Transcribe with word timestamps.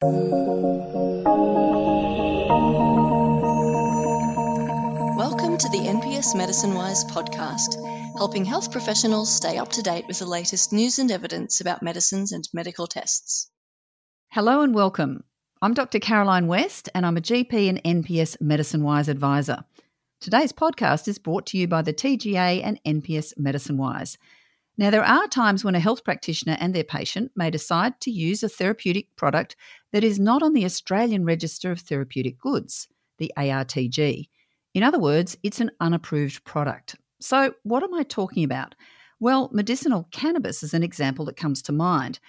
Welcome 0.00 0.20
to 5.58 5.68
the 5.70 5.86
NPS 5.88 6.36
Medicine 6.36 6.74
Wise 6.74 7.04
podcast, 7.04 7.74
helping 8.16 8.44
health 8.44 8.70
professionals 8.70 9.34
stay 9.34 9.58
up 9.58 9.72
to 9.72 9.82
date 9.82 10.06
with 10.06 10.20
the 10.20 10.26
latest 10.26 10.72
news 10.72 11.00
and 11.00 11.10
evidence 11.10 11.60
about 11.60 11.82
medicines 11.82 12.30
and 12.30 12.48
medical 12.54 12.86
tests. 12.86 13.50
Hello 14.28 14.60
and 14.60 14.72
welcome. 14.72 15.24
I'm 15.60 15.74
Dr. 15.74 15.98
Caroline 15.98 16.46
West, 16.46 16.88
and 16.94 17.04
I'm 17.04 17.16
a 17.16 17.20
GP 17.20 17.68
and 17.68 17.82
NPS 17.82 18.40
Medicine 18.40 18.84
Wise 18.84 19.08
advisor. 19.08 19.64
Today's 20.20 20.52
podcast 20.52 21.08
is 21.08 21.18
brought 21.18 21.46
to 21.46 21.58
you 21.58 21.66
by 21.66 21.82
the 21.82 21.92
TGA 21.92 22.62
and 22.62 22.80
NPS 22.86 23.36
Medicine 23.36 23.78
Wise. 23.78 24.16
Now, 24.78 24.90
there 24.90 25.04
are 25.04 25.26
times 25.26 25.64
when 25.64 25.74
a 25.74 25.80
health 25.80 26.04
practitioner 26.04 26.56
and 26.60 26.72
their 26.72 26.84
patient 26.84 27.32
may 27.34 27.50
decide 27.50 28.00
to 28.00 28.12
use 28.12 28.44
a 28.44 28.48
therapeutic 28.48 29.14
product 29.16 29.56
that 29.92 30.04
is 30.04 30.20
not 30.20 30.40
on 30.40 30.52
the 30.52 30.64
Australian 30.64 31.24
Register 31.24 31.72
of 31.72 31.80
Therapeutic 31.80 32.38
Goods, 32.38 32.86
the 33.18 33.32
ARTG. 33.36 34.28
In 34.74 34.82
other 34.84 35.00
words, 35.00 35.36
it's 35.42 35.60
an 35.60 35.72
unapproved 35.80 36.44
product. 36.44 36.94
So, 37.20 37.54
what 37.64 37.82
am 37.82 37.92
I 37.92 38.04
talking 38.04 38.44
about? 38.44 38.76
Well, 39.18 39.50
medicinal 39.52 40.06
cannabis 40.12 40.62
is 40.62 40.72
an 40.74 40.84
example 40.84 41.24
that 41.24 41.36
comes 41.36 41.60
to 41.62 41.72
mind. 41.72 42.20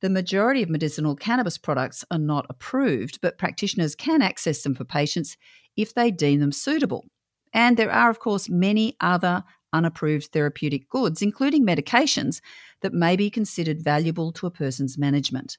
The 0.00 0.08
majority 0.08 0.62
of 0.62 0.70
medicinal 0.70 1.16
cannabis 1.16 1.58
products 1.58 2.04
are 2.12 2.18
not 2.18 2.46
approved, 2.48 3.20
but 3.20 3.38
practitioners 3.38 3.96
can 3.96 4.22
access 4.22 4.62
them 4.62 4.76
for 4.76 4.84
patients 4.84 5.36
if 5.76 5.94
they 5.94 6.12
deem 6.12 6.38
them 6.38 6.52
suitable. 6.52 7.04
And 7.52 7.76
there 7.76 7.90
are, 7.90 8.10
of 8.10 8.20
course, 8.20 8.48
many 8.48 8.96
other 9.00 9.42
unapproved 9.76 10.26
therapeutic 10.32 10.88
goods, 10.88 11.22
including 11.22 11.66
medications, 11.66 12.40
that 12.80 12.94
may 12.94 13.16
be 13.16 13.30
considered 13.30 13.82
valuable 13.82 14.32
to 14.32 14.46
a 14.46 14.50
person's 14.50 14.96
management. 14.96 15.58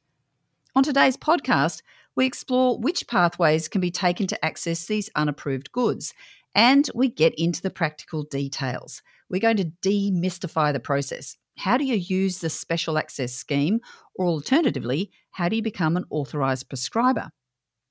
On 0.75 0.83
today's 0.83 1.17
podcast, 1.17 1.81
we 2.15 2.25
explore 2.25 2.79
which 2.79 3.07
pathways 3.07 3.67
can 3.67 3.79
be 3.79 3.91
taken 3.91 4.27
to 4.27 4.45
access 4.45 4.85
these 4.85 5.09
unapproved 5.15 5.71
goods, 5.71 6.13
and 6.55 6.89
we 6.95 7.07
get 7.07 7.33
into 7.37 7.61
the 7.61 7.69
practical 7.69 8.23
details. 8.23 9.01
We're 9.29 9.41
going 9.41 9.57
to 9.57 9.71
demystify 9.83 10.73
the 10.73 10.79
process. 10.79 11.37
How 11.57 11.77
do 11.77 11.85
you 11.85 11.95
use 11.95 12.39
the 12.39 12.49
special 12.49 12.97
access 12.97 13.33
scheme, 13.33 13.79
or 14.15 14.27
alternatively, 14.27 15.11
how 15.31 15.49
do 15.49 15.55
you 15.55 15.61
become 15.61 15.97
an 15.97 16.05
authorised 16.09 16.69
prescriber? 16.69 17.29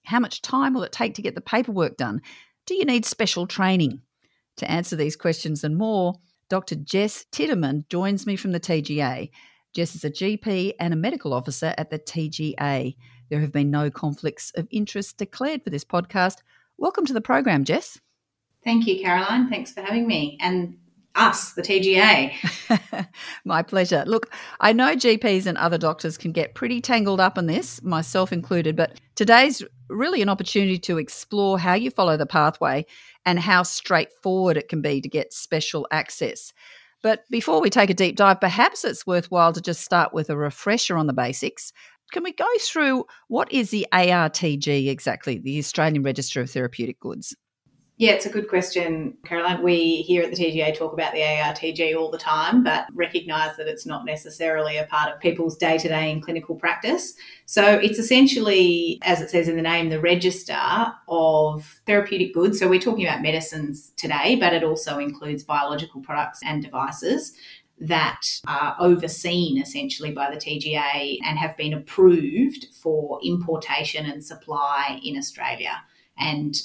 How 0.04 0.20
much 0.20 0.42
time 0.42 0.74
will 0.74 0.84
it 0.84 0.92
take 0.92 1.14
to 1.14 1.22
get 1.22 1.34
the 1.34 1.40
paperwork 1.40 1.96
done? 1.96 2.20
Do 2.66 2.74
you 2.74 2.84
need 2.84 3.04
special 3.04 3.46
training? 3.46 4.02
To 4.58 4.70
answer 4.70 4.96
these 4.96 5.16
questions 5.16 5.64
and 5.64 5.76
more, 5.76 6.14
Dr. 6.48 6.76
Jess 6.76 7.26
Titterman 7.32 7.88
joins 7.88 8.26
me 8.26 8.36
from 8.36 8.52
the 8.52 8.60
TGA. 8.60 9.30
Jess 9.74 9.94
is 9.94 10.04
a 10.04 10.10
GP 10.10 10.72
and 10.80 10.94
a 10.94 10.96
medical 10.96 11.34
officer 11.34 11.74
at 11.76 11.90
the 11.90 11.98
TGA. 11.98 12.96
There 13.28 13.40
have 13.40 13.52
been 13.52 13.70
no 13.70 13.90
conflicts 13.90 14.52
of 14.54 14.66
interest 14.70 15.18
declared 15.18 15.62
for 15.62 15.70
this 15.70 15.84
podcast. 15.84 16.36
Welcome 16.78 17.04
to 17.06 17.12
the 17.12 17.20
program, 17.20 17.64
Jess. 17.64 18.00
Thank 18.64 18.86
you, 18.86 19.00
Caroline. 19.02 19.50
Thanks 19.50 19.72
for 19.72 19.82
having 19.82 20.06
me. 20.06 20.38
And 20.40 20.78
us, 21.14 21.52
the 21.52 21.62
TGA. 21.62 23.08
My 23.44 23.62
pleasure. 23.62 24.04
Look, 24.06 24.32
I 24.60 24.72
know 24.72 24.94
GPs 24.94 25.46
and 25.46 25.58
other 25.58 25.78
doctors 25.78 26.16
can 26.16 26.32
get 26.32 26.54
pretty 26.54 26.80
tangled 26.80 27.20
up 27.20 27.36
in 27.36 27.46
this, 27.46 27.82
myself 27.82 28.32
included, 28.32 28.76
but 28.76 28.98
today's 29.16 29.62
really 29.88 30.22
an 30.22 30.28
opportunity 30.28 30.78
to 30.78 30.98
explore 30.98 31.58
how 31.58 31.74
you 31.74 31.90
follow 31.90 32.16
the 32.16 32.26
pathway 32.26 32.86
and 33.24 33.40
how 33.40 33.62
straightforward 33.62 34.56
it 34.56 34.68
can 34.68 34.82
be 34.82 35.00
to 35.00 35.08
get 35.08 35.32
special 35.32 35.86
access. 35.90 36.52
But 37.02 37.24
before 37.30 37.60
we 37.60 37.70
take 37.70 37.90
a 37.90 37.94
deep 37.94 38.16
dive, 38.16 38.40
perhaps 38.40 38.84
it's 38.84 39.06
worthwhile 39.06 39.52
to 39.52 39.60
just 39.60 39.82
start 39.82 40.12
with 40.12 40.30
a 40.30 40.36
refresher 40.36 40.96
on 40.96 41.06
the 41.06 41.12
basics. 41.12 41.72
Can 42.12 42.22
we 42.22 42.32
go 42.32 42.46
through 42.60 43.04
what 43.28 43.50
is 43.50 43.70
the 43.70 43.86
ARTG 43.92 44.88
exactly, 44.88 45.38
the 45.38 45.58
Australian 45.58 46.02
Register 46.02 46.40
of 46.40 46.50
Therapeutic 46.50 47.00
Goods? 47.00 47.34
Yeah, 47.98 48.12
it's 48.12 48.26
a 48.26 48.30
good 48.30 48.50
question, 48.50 49.16
Caroline. 49.24 49.62
We 49.62 50.02
here 50.02 50.22
at 50.22 50.30
the 50.30 50.36
TGA 50.36 50.76
talk 50.76 50.92
about 50.92 51.14
the 51.14 51.20
ARTG 51.20 51.96
all 51.96 52.10
the 52.10 52.18
time, 52.18 52.62
but 52.62 52.88
recognise 52.92 53.56
that 53.56 53.68
it's 53.68 53.86
not 53.86 54.04
necessarily 54.04 54.76
a 54.76 54.84
part 54.84 55.10
of 55.10 55.18
people's 55.18 55.56
day 55.56 55.78
to 55.78 55.88
day 55.88 56.10
in 56.10 56.20
clinical 56.20 56.56
practice. 56.56 57.14
So 57.46 57.64
it's 57.64 57.98
essentially, 57.98 58.98
as 59.00 59.22
it 59.22 59.30
says 59.30 59.48
in 59.48 59.56
the 59.56 59.62
name, 59.62 59.88
the 59.88 59.98
register 59.98 60.92
of 61.08 61.80
therapeutic 61.86 62.34
goods. 62.34 62.58
So 62.58 62.68
we're 62.68 62.80
talking 62.80 63.06
about 63.06 63.22
medicines 63.22 63.92
today, 63.96 64.36
but 64.38 64.52
it 64.52 64.62
also 64.62 64.98
includes 64.98 65.42
biological 65.42 66.02
products 66.02 66.40
and 66.44 66.62
devices 66.62 67.32
that 67.80 68.20
are 68.46 68.76
overseen 68.78 69.56
essentially 69.56 70.12
by 70.12 70.30
the 70.30 70.36
TGA 70.36 71.18
and 71.24 71.38
have 71.38 71.56
been 71.56 71.72
approved 71.72 72.66
for 72.74 73.18
importation 73.24 74.04
and 74.04 74.22
supply 74.22 75.00
in 75.02 75.16
Australia. 75.16 75.82
And 76.18 76.56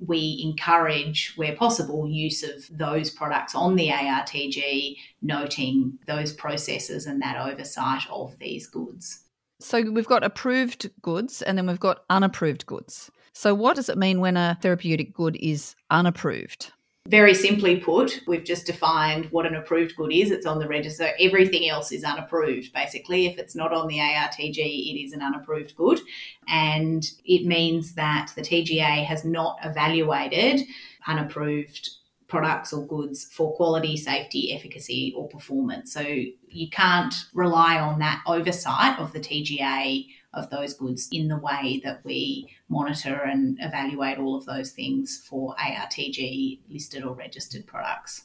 we 0.00 0.40
encourage, 0.44 1.32
where 1.36 1.56
possible, 1.56 2.08
use 2.08 2.42
of 2.42 2.66
those 2.70 3.10
products 3.10 3.54
on 3.54 3.76
the 3.76 3.88
ARTG, 3.88 4.96
noting 5.22 5.98
those 6.06 6.32
processes 6.32 7.06
and 7.06 7.20
that 7.22 7.36
oversight 7.36 8.02
of 8.10 8.38
these 8.38 8.66
goods. 8.66 9.22
So 9.60 9.90
we've 9.90 10.06
got 10.06 10.24
approved 10.24 10.90
goods 11.00 11.42
and 11.42 11.56
then 11.56 11.66
we've 11.66 11.80
got 11.80 12.04
unapproved 12.10 12.66
goods. 12.66 13.10
So, 13.32 13.54
what 13.54 13.76
does 13.76 13.88
it 13.88 13.98
mean 13.98 14.20
when 14.20 14.36
a 14.36 14.56
therapeutic 14.62 15.12
good 15.12 15.36
is 15.40 15.74
unapproved? 15.90 16.72
Very 17.08 17.34
simply 17.34 17.76
put, 17.76 18.20
we've 18.26 18.42
just 18.42 18.66
defined 18.66 19.26
what 19.30 19.46
an 19.46 19.54
approved 19.54 19.94
good 19.94 20.12
is. 20.12 20.32
It's 20.32 20.46
on 20.46 20.58
the 20.58 20.66
register. 20.66 21.10
Everything 21.20 21.68
else 21.68 21.92
is 21.92 22.02
unapproved, 22.02 22.72
basically. 22.72 23.26
If 23.26 23.38
it's 23.38 23.54
not 23.54 23.72
on 23.72 23.86
the 23.86 23.98
ARTG, 23.98 24.56
it 24.56 25.00
is 25.00 25.12
an 25.12 25.22
unapproved 25.22 25.76
good. 25.76 26.00
And 26.48 27.08
it 27.24 27.46
means 27.46 27.94
that 27.94 28.32
the 28.34 28.42
TGA 28.42 29.04
has 29.04 29.24
not 29.24 29.58
evaluated 29.64 30.62
unapproved 31.06 31.90
products 32.26 32.72
or 32.72 32.84
goods 32.86 33.24
for 33.32 33.54
quality, 33.54 33.96
safety, 33.96 34.52
efficacy, 34.52 35.14
or 35.16 35.28
performance. 35.28 35.92
So 35.92 36.00
you 36.00 36.70
can't 36.70 37.14
rely 37.34 37.78
on 37.78 38.00
that 38.00 38.22
oversight 38.26 38.98
of 38.98 39.12
the 39.12 39.20
TGA 39.20 40.06
of 40.36 40.50
those 40.50 40.74
goods 40.74 41.08
in 41.10 41.28
the 41.28 41.38
way 41.38 41.80
that 41.82 42.04
we 42.04 42.48
monitor 42.68 43.22
and 43.24 43.58
evaluate 43.60 44.18
all 44.18 44.36
of 44.36 44.46
those 44.46 44.70
things 44.70 45.24
for 45.28 45.56
ARTG 45.56 46.60
listed 46.70 47.04
or 47.04 47.14
registered 47.14 47.66
products. 47.66 48.24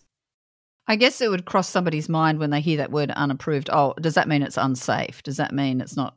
I 0.87 0.95
guess 0.97 1.21
it 1.21 1.29
would 1.29 1.45
cross 1.45 1.69
somebody's 1.69 2.09
mind 2.09 2.37
when 2.37 2.49
they 2.49 2.59
hear 2.59 2.77
that 2.77 2.91
word 2.91 3.11
unapproved. 3.11 3.69
Oh, 3.71 3.93
does 4.01 4.15
that 4.15 4.27
mean 4.27 4.43
it's 4.43 4.57
unsafe? 4.57 5.23
Does 5.23 5.37
that 5.37 5.53
mean 5.53 5.79
it's 5.79 5.95
not 5.95 6.15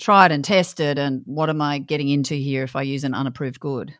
tried 0.00 0.32
and 0.32 0.44
tested? 0.44 0.98
And 0.98 1.22
what 1.26 1.50
am 1.50 1.60
I 1.60 1.78
getting 1.78 2.08
into 2.08 2.34
here 2.34 2.62
if 2.62 2.74
I 2.74 2.82
use 2.82 3.04
an 3.04 3.14
unapproved 3.14 3.60
good? 3.60 3.94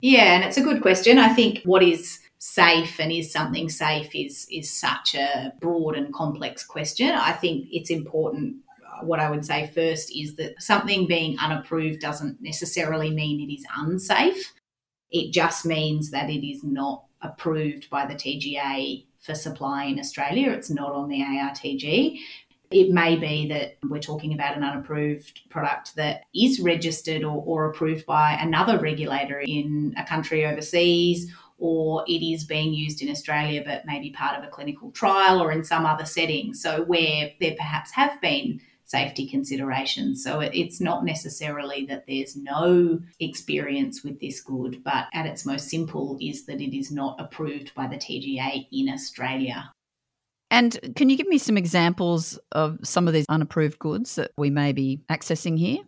Yeah, 0.00 0.34
and 0.34 0.44
it's 0.44 0.58
a 0.58 0.62
good 0.62 0.82
question. 0.82 1.18
I 1.18 1.32
think 1.32 1.62
what 1.64 1.82
is 1.82 2.20
safe 2.38 3.00
and 3.00 3.10
is 3.10 3.32
something 3.32 3.68
safe 3.70 4.14
is 4.14 4.46
is 4.52 4.70
such 4.70 5.14
a 5.14 5.52
broad 5.60 5.96
and 5.96 6.12
complex 6.12 6.64
question. 6.64 7.08
I 7.08 7.32
think 7.32 7.66
it's 7.70 7.90
important 7.90 8.56
what 9.02 9.20
I 9.20 9.30
would 9.30 9.44
say 9.44 9.70
first 9.74 10.14
is 10.14 10.36
that 10.36 10.60
something 10.62 11.06
being 11.06 11.38
unapproved 11.38 12.00
doesn't 12.00 12.40
necessarily 12.40 13.10
mean 13.10 13.40
it 13.40 13.52
is 13.52 13.64
unsafe. 13.76 14.52
It 15.10 15.32
just 15.32 15.64
means 15.64 16.10
that 16.10 16.30
it 16.30 16.46
is 16.46 16.62
not 16.64 17.04
approved 17.22 17.88
by 17.90 18.06
the 18.06 18.14
TGA 18.14 19.06
for 19.20 19.34
supply 19.34 19.84
in 19.84 19.98
Australia. 19.98 20.50
It's 20.50 20.70
not 20.70 20.92
on 20.92 21.08
the 21.08 21.20
ARTG. 21.20 22.18
It 22.70 22.90
may 22.90 23.16
be 23.16 23.46
that 23.48 23.76
we're 23.88 24.00
talking 24.00 24.34
about 24.34 24.56
an 24.56 24.64
unapproved 24.64 25.48
product 25.50 25.94
that 25.96 26.22
is 26.34 26.60
registered 26.60 27.22
or, 27.22 27.42
or 27.44 27.70
approved 27.70 28.06
by 28.06 28.32
another 28.32 28.78
regulator 28.78 29.40
in 29.40 29.94
a 29.96 30.04
country 30.04 30.44
overseas 30.44 31.32
or 31.58 32.04
it 32.06 32.22
is 32.24 32.44
being 32.44 32.74
used 32.74 33.02
in 33.02 33.08
Australia 33.08 33.62
but 33.64 33.86
maybe 33.86 34.10
part 34.10 34.38
of 34.38 34.44
a 34.44 34.50
clinical 34.50 34.90
trial 34.90 35.40
or 35.40 35.52
in 35.52 35.64
some 35.64 35.86
other 35.86 36.04
setting. 36.04 36.54
So, 36.54 36.82
where 36.84 37.30
there 37.40 37.54
perhaps 37.56 37.92
have 37.92 38.20
been 38.20 38.60
safety 38.86 39.28
considerations. 39.28 40.22
So 40.22 40.40
it's 40.40 40.80
not 40.80 41.04
necessarily 41.04 41.86
that 41.86 42.04
there's 42.06 42.36
no 42.36 43.00
experience 43.20 44.02
with 44.02 44.20
this 44.20 44.40
good, 44.40 44.82
but 44.84 45.06
at 45.12 45.26
its 45.26 45.44
most 45.44 45.68
simple 45.68 46.16
is 46.20 46.46
that 46.46 46.60
it 46.60 46.76
is 46.76 46.90
not 46.90 47.20
approved 47.20 47.74
by 47.74 47.88
the 47.88 47.96
TGA 47.96 48.68
in 48.72 48.88
Australia. 48.88 49.72
And 50.50 50.78
can 50.94 51.10
you 51.10 51.16
give 51.16 51.26
me 51.26 51.38
some 51.38 51.58
examples 51.58 52.38
of 52.52 52.78
some 52.84 53.08
of 53.08 53.14
these 53.14 53.26
unapproved 53.28 53.78
goods 53.80 54.14
that 54.14 54.30
we 54.38 54.48
may 54.48 54.72
be 54.72 55.00
accessing 55.10 55.58
here? 55.58 55.78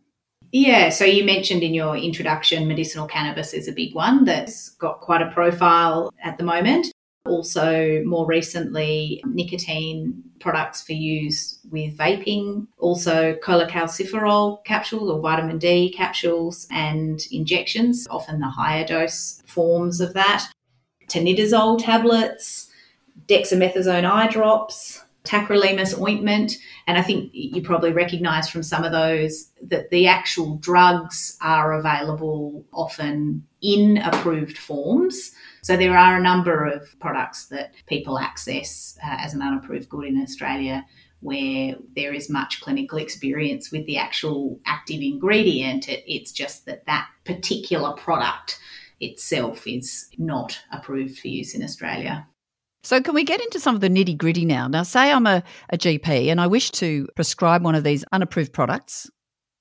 Yeah, 0.50 0.88
so 0.88 1.04
you 1.04 1.24
mentioned 1.24 1.62
in 1.62 1.74
your 1.74 1.96
introduction 1.96 2.66
medicinal 2.66 3.06
cannabis 3.06 3.52
is 3.52 3.68
a 3.68 3.72
big 3.72 3.94
one 3.94 4.24
that's 4.24 4.70
got 4.70 5.00
quite 5.00 5.22
a 5.22 5.30
profile 5.30 6.10
at 6.24 6.38
the 6.38 6.44
moment. 6.44 6.88
Also, 7.28 8.02
more 8.04 8.26
recently, 8.26 9.22
nicotine 9.26 10.22
products 10.40 10.82
for 10.82 10.92
use 10.92 11.58
with 11.70 11.96
vaping, 11.96 12.66
also 12.78 13.34
cholecalciferol 13.42 14.64
capsules 14.64 15.10
or 15.10 15.20
vitamin 15.20 15.58
D 15.58 15.92
capsules 15.96 16.66
and 16.70 17.20
injections, 17.30 18.06
often 18.10 18.40
the 18.40 18.48
higher 18.48 18.86
dose 18.86 19.42
forms 19.46 20.00
of 20.00 20.14
that, 20.14 20.48
tinidazole 21.08 21.82
tablets, 21.82 22.70
dexamethasone 23.26 24.08
eye 24.08 24.28
drops, 24.28 25.04
tacrolimus 25.24 26.00
ointment. 26.00 26.54
And 26.86 26.96
I 26.96 27.02
think 27.02 27.30
you 27.32 27.60
probably 27.60 27.92
recognize 27.92 28.48
from 28.48 28.62
some 28.62 28.84
of 28.84 28.92
those 28.92 29.50
that 29.62 29.90
the 29.90 30.06
actual 30.06 30.56
drugs 30.56 31.36
are 31.42 31.74
available 31.74 32.64
often 32.72 33.46
in 33.60 33.98
approved 33.98 34.56
forms. 34.56 35.32
So 35.62 35.76
there 35.76 35.96
are 35.96 36.16
a 36.16 36.22
number 36.22 36.66
of 36.66 36.98
products 37.00 37.46
that 37.46 37.74
people 37.86 38.18
access 38.18 38.98
uh, 39.04 39.16
as 39.18 39.34
an 39.34 39.42
unapproved 39.42 39.88
good 39.88 40.06
in 40.06 40.22
Australia 40.22 40.84
where 41.20 41.74
there 41.96 42.12
is 42.12 42.30
much 42.30 42.60
clinical 42.60 42.98
experience 42.98 43.72
with 43.72 43.84
the 43.86 43.96
actual 43.96 44.60
active 44.66 45.00
ingredient. 45.00 45.88
It, 45.88 46.04
it's 46.06 46.32
just 46.32 46.66
that 46.66 46.86
that 46.86 47.08
particular 47.24 47.92
product 47.94 48.58
itself 49.00 49.66
is 49.66 50.08
not 50.18 50.58
approved 50.72 51.18
for 51.18 51.28
use 51.28 51.54
in 51.54 51.62
Australia. 51.62 52.26
So, 52.84 53.00
can 53.00 53.14
we 53.14 53.24
get 53.24 53.40
into 53.40 53.58
some 53.58 53.74
of 53.74 53.80
the 53.80 53.90
nitty 53.90 54.16
gritty 54.16 54.44
now? 54.44 54.68
Now, 54.68 54.84
say 54.84 55.10
I'm 55.10 55.26
a, 55.26 55.42
a 55.70 55.76
GP 55.76 56.28
and 56.28 56.40
I 56.40 56.46
wish 56.46 56.70
to 56.72 57.08
prescribe 57.16 57.64
one 57.64 57.74
of 57.74 57.82
these 57.84 58.04
unapproved 58.12 58.52
products. 58.52 59.10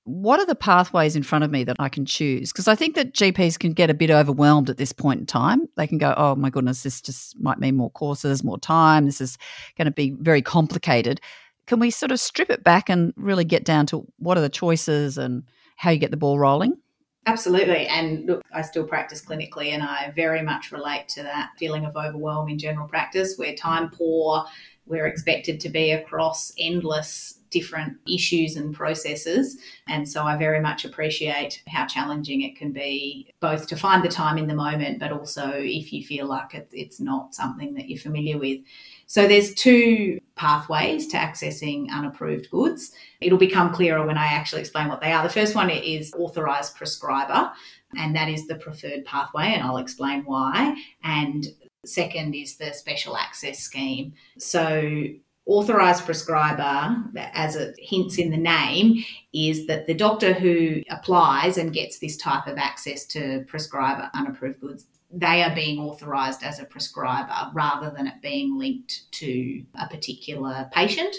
What 0.07 0.39
are 0.39 0.45
the 0.45 0.55
pathways 0.55 1.15
in 1.15 1.23
front 1.23 1.43
of 1.43 1.51
me 1.51 1.63
that 1.65 1.75
I 1.79 1.89
can 1.89 2.05
choose? 2.05 2.51
Because 2.51 2.67
I 2.67 2.75
think 2.75 2.95
that 2.95 3.13
GPs 3.13 3.59
can 3.59 3.73
get 3.73 3.89
a 3.89 3.93
bit 3.93 4.09
overwhelmed 4.09 4.69
at 4.69 4.77
this 4.77 4.93
point 4.93 5.19
in 5.19 5.25
time. 5.25 5.67
They 5.75 5.85
can 5.85 5.97
go, 5.97 6.13
oh 6.17 6.35
my 6.35 6.49
goodness, 6.49 6.83
this 6.83 7.01
just 7.01 7.39
might 7.39 7.59
mean 7.59 7.75
more 7.75 7.91
courses, 7.91 8.43
more 8.43 8.57
time. 8.57 9.05
This 9.05 9.19
is 9.19 9.37
going 9.77 9.85
to 9.85 9.91
be 9.91 10.11
very 10.11 10.41
complicated 10.41 11.19
can 11.67 11.79
we 11.79 11.91
sort 11.91 12.11
of 12.11 12.19
strip 12.19 12.49
it 12.49 12.63
back 12.63 12.89
and 12.89 13.13
really 13.15 13.43
get 13.43 13.65
down 13.65 13.85
to 13.87 14.07
what 14.17 14.37
are 14.37 14.41
the 14.41 14.49
choices 14.49 15.17
and 15.17 15.43
how 15.75 15.91
you 15.91 15.99
get 15.99 16.11
the 16.11 16.17
ball 16.17 16.39
rolling? 16.39 16.77
Absolutely. 17.25 17.85
And 17.87 18.25
look, 18.25 18.41
I 18.53 18.61
still 18.61 18.85
practice 18.85 19.23
clinically 19.23 19.67
and 19.67 19.83
I 19.83 20.13
very 20.15 20.41
much 20.41 20.71
relate 20.71 21.09
to 21.09 21.23
that 21.23 21.51
feeling 21.59 21.83
of 21.83 21.97
overwhelm 21.97 22.47
in 22.47 22.57
general 22.57 22.87
practice 22.87 23.35
where 23.35 23.53
time 23.53 23.89
poor, 23.89 24.45
we're 24.85 25.07
expected 25.07 25.59
to 25.59 25.69
be 25.69 25.91
across 25.91 26.53
endless 26.57 27.36
different 27.49 27.97
issues 28.11 28.55
and 28.55 28.73
processes. 28.73 29.57
And 29.87 30.07
so 30.07 30.23
I 30.23 30.37
very 30.37 30.59
much 30.59 30.85
appreciate 30.85 31.61
how 31.67 31.85
challenging 31.85 32.41
it 32.41 32.55
can 32.55 32.71
be, 32.71 33.33
both 33.39 33.67
to 33.67 33.75
find 33.75 34.03
the 34.03 34.09
time 34.09 34.37
in 34.37 34.47
the 34.47 34.55
moment, 34.55 34.99
but 34.99 35.11
also 35.11 35.51
if 35.53 35.93
you 35.93 36.05
feel 36.05 36.27
like 36.27 36.67
it's 36.71 36.99
not 36.99 37.33
something 37.33 37.73
that 37.75 37.89
you're 37.89 37.99
familiar 37.99 38.37
with. 38.37 38.59
So 39.05 39.27
there's 39.27 39.53
two 39.53 40.19
pathways 40.35 41.07
to 41.07 41.17
accessing 41.17 41.89
unapproved 41.89 42.49
goods. 42.51 42.91
It'll 43.21 43.37
become 43.37 43.73
clearer 43.73 44.05
when 44.05 44.17
I 44.17 44.25
actually 44.25 44.61
explain 44.61 44.89
what 44.89 45.01
they 45.01 45.11
are. 45.11 45.23
The 45.23 45.29
first 45.29 45.55
one 45.55 45.69
is 45.69 46.13
authorized 46.13 46.75
prescriber, 46.75 47.51
and 47.97 48.15
that 48.15 48.27
is 48.27 48.47
the 48.47 48.55
preferred 48.55 49.05
pathway, 49.05 49.53
and 49.53 49.63
I'll 49.63 49.77
explain 49.77 50.23
why. 50.25 50.75
And 51.03 51.47
second 51.85 52.35
is 52.35 52.57
the 52.57 52.73
special 52.73 53.15
access 53.15 53.59
scheme. 53.59 54.13
So 54.37 55.05
authorized 55.47 56.05
prescriber, 56.05 56.95
as 57.33 57.55
it 57.55 57.75
hints 57.79 58.17
in 58.17 58.29
the 58.29 58.37
name, 58.37 59.03
is 59.33 59.65
that 59.67 59.87
the 59.87 59.93
doctor 59.93 60.33
who 60.33 60.83
applies 60.89 61.57
and 61.57 61.73
gets 61.73 61.99
this 61.99 62.17
type 62.17 62.47
of 62.47 62.57
access 62.57 63.05
to 63.05 63.43
prescribe 63.47 64.03
unapproved 64.13 64.59
goods 64.59 64.85
they 65.11 65.41
are 65.41 65.55
being 65.55 65.79
authorised 65.79 66.43
as 66.43 66.59
a 66.59 66.65
prescriber 66.65 67.51
rather 67.53 67.89
than 67.95 68.07
it 68.07 68.21
being 68.21 68.57
linked 68.57 69.09
to 69.11 69.63
a 69.79 69.87
particular 69.87 70.69
patient. 70.73 71.15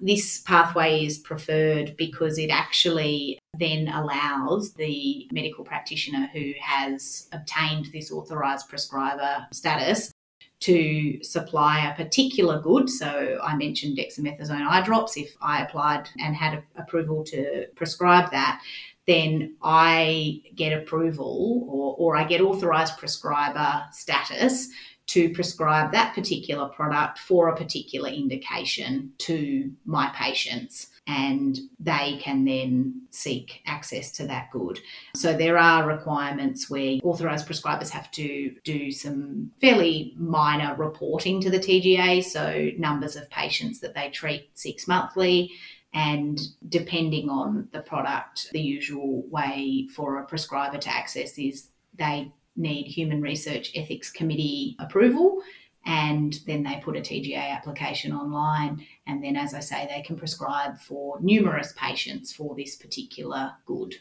This 0.00 0.40
pathway 0.40 1.04
is 1.04 1.18
preferred 1.18 1.96
because 1.96 2.38
it 2.38 2.50
actually 2.50 3.38
then 3.58 3.88
allows 3.88 4.72
the 4.74 5.28
medical 5.32 5.64
practitioner 5.64 6.28
who 6.32 6.52
has 6.60 7.28
obtained 7.32 7.86
this 7.92 8.10
authorised 8.10 8.68
prescriber 8.68 9.46
status 9.52 10.12
to 10.60 11.22
supply 11.22 11.88
a 11.88 11.94
particular 11.94 12.60
good. 12.60 12.90
So 12.90 13.38
I 13.42 13.56
mentioned 13.56 13.96
dexamethasone 13.96 14.66
eye 14.66 14.82
drops. 14.82 15.16
If 15.16 15.36
I 15.40 15.62
applied 15.62 16.08
and 16.18 16.34
had 16.34 16.62
approval 16.76 17.24
to 17.24 17.66
prescribe 17.76 18.30
that, 18.32 18.60
then 19.06 19.56
I 19.62 20.42
get 20.54 20.72
approval 20.72 21.64
or, 21.68 21.96
or 21.98 22.16
I 22.16 22.24
get 22.24 22.40
authorized 22.40 22.98
prescriber 22.98 23.84
status 23.92 24.68
to 25.06 25.30
prescribe 25.32 25.90
that 25.92 26.14
particular 26.14 26.68
product 26.68 27.18
for 27.18 27.48
a 27.48 27.56
particular 27.56 28.10
indication 28.10 29.10
to 29.18 29.70
my 29.86 30.10
patients 30.14 30.88
and 31.08 31.58
they 31.80 32.18
can 32.20 32.44
then 32.44 33.00
seek 33.10 33.62
access 33.66 34.12
to 34.12 34.26
that 34.26 34.50
good. 34.52 34.78
So 35.16 35.32
there 35.32 35.56
are 35.56 35.88
requirements 35.88 36.68
where 36.68 36.98
authorised 37.02 37.48
prescribers 37.48 37.88
have 37.88 38.10
to 38.12 38.54
do 38.62 38.92
some 38.92 39.50
fairly 39.58 40.14
minor 40.18 40.76
reporting 40.76 41.40
to 41.40 41.50
the 41.50 41.58
TGA, 41.58 42.22
so 42.22 42.70
numbers 42.76 43.16
of 43.16 43.28
patients 43.30 43.80
that 43.80 43.94
they 43.94 44.10
treat 44.10 44.50
six 44.52 44.86
monthly, 44.86 45.50
and 45.94 46.38
depending 46.68 47.30
on 47.30 47.68
the 47.72 47.80
product, 47.80 48.50
the 48.52 48.60
usual 48.60 49.26
way 49.30 49.88
for 49.94 50.18
a 50.18 50.26
prescriber 50.26 50.76
to 50.76 50.94
access 50.94 51.38
is 51.38 51.70
they 51.94 52.30
need 52.54 52.86
Human 52.86 53.22
Research 53.22 53.72
Ethics 53.74 54.10
Committee 54.10 54.76
approval. 54.78 55.40
And 55.88 56.38
then 56.46 56.62
they 56.62 56.82
put 56.84 56.98
a 56.98 57.00
TGA 57.00 57.50
application 57.50 58.12
online. 58.12 58.86
And 59.06 59.24
then, 59.24 59.36
as 59.36 59.54
I 59.54 59.60
say, 59.60 59.88
they 59.90 60.02
can 60.02 60.16
prescribe 60.16 60.78
for 60.78 61.18
numerous 61.22 61.72
patients 61.78 62.30
for 62.30 62.54
this 62.54 62.76
particular 62.76 63.52
good. 63.64 63.94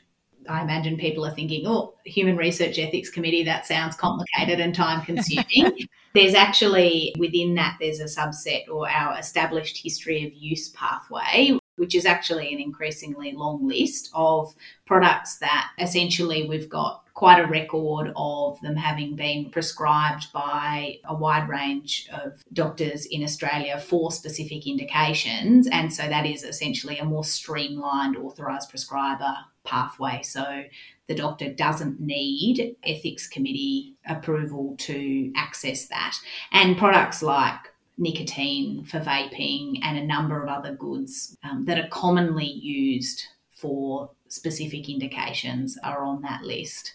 I 0.50 0.64
imagine 0.64 0.98
people 0.98 1.26
are 1.26 1.34
thinking, 1.34 1.66
oh, 1.66 1.96
Human 2.06 2.36
Research 2.36 2.78
Ethics 2.78 3.10
Committee, 3.10 3.44
that 3.46 3.66
sounds 3.66 3.96
complicated 3.96 4.60
and 4.60 4.76
time 4.76 5.02
consuming. 5.06 5.88
there's 6.14 6.34
actually 6.34 7.16
within 7.18 7.56
that, 7.56 7.78
there's 7.80 8.02
a 8.02 8.04
subset 8.04 8.68
or 8.70 8.90
our 8.90 9.18
established 9.18 9.78
history 9.82 10.26
of 10.26 10.34
use 10.34 10.70
pathway, 10.70 11.58
which 11.78 11.96
is 11.96 12.06
actually 12.06 12.54
an 12.54 12.60
increasingly 12.60 13.32
long 13.32 13.68
list 13.68 14.10
of 14.14 14.54
products 14.86 15.38
that 15.38 15.70
essentially 15.80 16.48
we've 16.48 16.70
got 16.70 17.04
quite 17.14 17.40
a 17.40 17.48
record 17.48 18.14
of 18.16 18.62
them 18.62 18.76
having 18.76 19.16
been 19.16 19.50
prescribed 19.50 20.32
by 20.32 21.00
a 21.06 21.16
wide 21.16 21.50
range 21.50 22.08
of 22.14 22.44
doctors 22.54 23.08
in 23.08 23.24
Australia 23.24 23.80
for 23.80 24.12
specific 24.12 24.68
indications. 24.68 25.68
And 25.68 25.92
so 25.92 26.04
that 26.04 26.28
is 26.28 26.44
essentially 26.44 27.00
a 27.00 27.06
more 27.06 27.24
streamlined 27.24 28.18
authorised 28.18 28.70
prescriber 28.70 29.34
pathway. 29.64 30.22
So 30.22 30.64
the 31.08 31.16
doctor 31.16 31.52
doesn't 31.52 32.00
need 32.00 32.76
ethics 32.84 33.28
committee 33.28 33.96
approval 34.08 34.76
to 34.80 35.32
access 35.36 35.88
that. 35.88 36.16
And 36.52 36.78
products 36.78 37.24
like 37.24 37.60
nicotine 37.98 38.84
for 38.84 39.00
vaping, 39.00 39.80
and 39.84 39.98
a 39.98 40.06
number 40.06 40.42
of 40.42 40.50
other 40.50 40.76
goods 40.76 41.38
um, 41.44 41.66
that 41.66 41.80
are 41.80 41.88
commonly 41.90 42.46
used 42.46 43.24
for 43.56 44.12
specific 44.28 44.90
indications 44.90 45.78
are 45.84 46.04
on 46.04 46.22
that 46.22 46.44
list. 46.44 46.94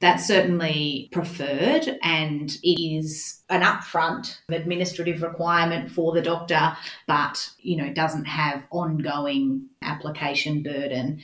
That's 0.00 0.26
certainly 0.26 1.08
preferred 1.10 1.98
and 2.04 2.56
it 2.62 2.80
is 2.80 3.40
an 3.48 3.62
upfront 3.62 4.38
administrative 4.48 5.22
requirement 5.22 5.90
for 5.90 6.12
the 6.12 6.22
doctor, 6.22 6.76
but 7.08 7.50
you 7.58 7.76
know, 7.76 7.92
doesn't 7.92 8.26
have 8.26 8.62
ongoing 8.70 9.66
application 9.82 10.62
burden. 10.62 11.20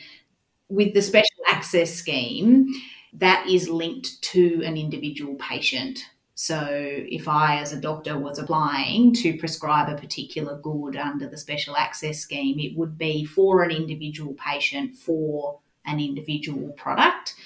With 0.69 0.93
the 0.93 1.03
special 1.03 1.29
access 1.49 1.95
scheme, 1.95 2.69
that 3.13 3.47
is 3.49 3.69
linked 3.69 4.21
to 4.23 4.63
an 4.65 4.77
individual 4.77 5.37
patient. 5.37 6.01
So, 6.37 6.67
if 6.69 7.29
I, 7.29 7.61
as 7.61 7.73
a 7.73 7.81
doctor, 7.81 8.19
was 8.19 8.41
applying 8.41 9.15
to 9.15 9.39
prescribe 9.39 9.89
a 9.89 10.01
particular 10.01 10.59
good 10.59 10.97
under 10.97 11.29
the 11.29 11.39
special 11.39 11.77
access 11.77 12.19
scheme, 12.19 12.59
it 12.59 12.77
would 12.77 12.99
be 12.99 13.25
for 13.25 13.63
an 13.63 13.71
individual 13.71 14.35
patient 14.35 14.97
for 14.97 15.61
an 15.87 16.01
individual 16.01 16.73
product. 16.73 17.37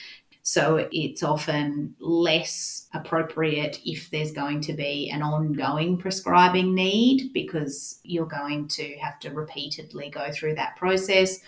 So, 0.42 0.88
it's 0.90 1.22
often 1.22 1.96
less 2.00 2.88
appropriate 2.94 3.78
if 3.84 4.10
there's 4.10 4.32
going 4.32 4.62
to 4.62 4.72
be 4.72 5.10
an 5.10 5.20
ongoing 5.20 5.98
prescribing 5.98 6.74
need 6.74 7.34
because 7.34 8.00
you're 8.04 8.24
going 8.24 8.68
to 8.68 8.96
have 8.96 9.18
to 9.20 9.30
repeatedly 9.30 10.08
go 10.08 10.32
through 10.32 10.54
that 10.54 10.76
process. 10.76 11.40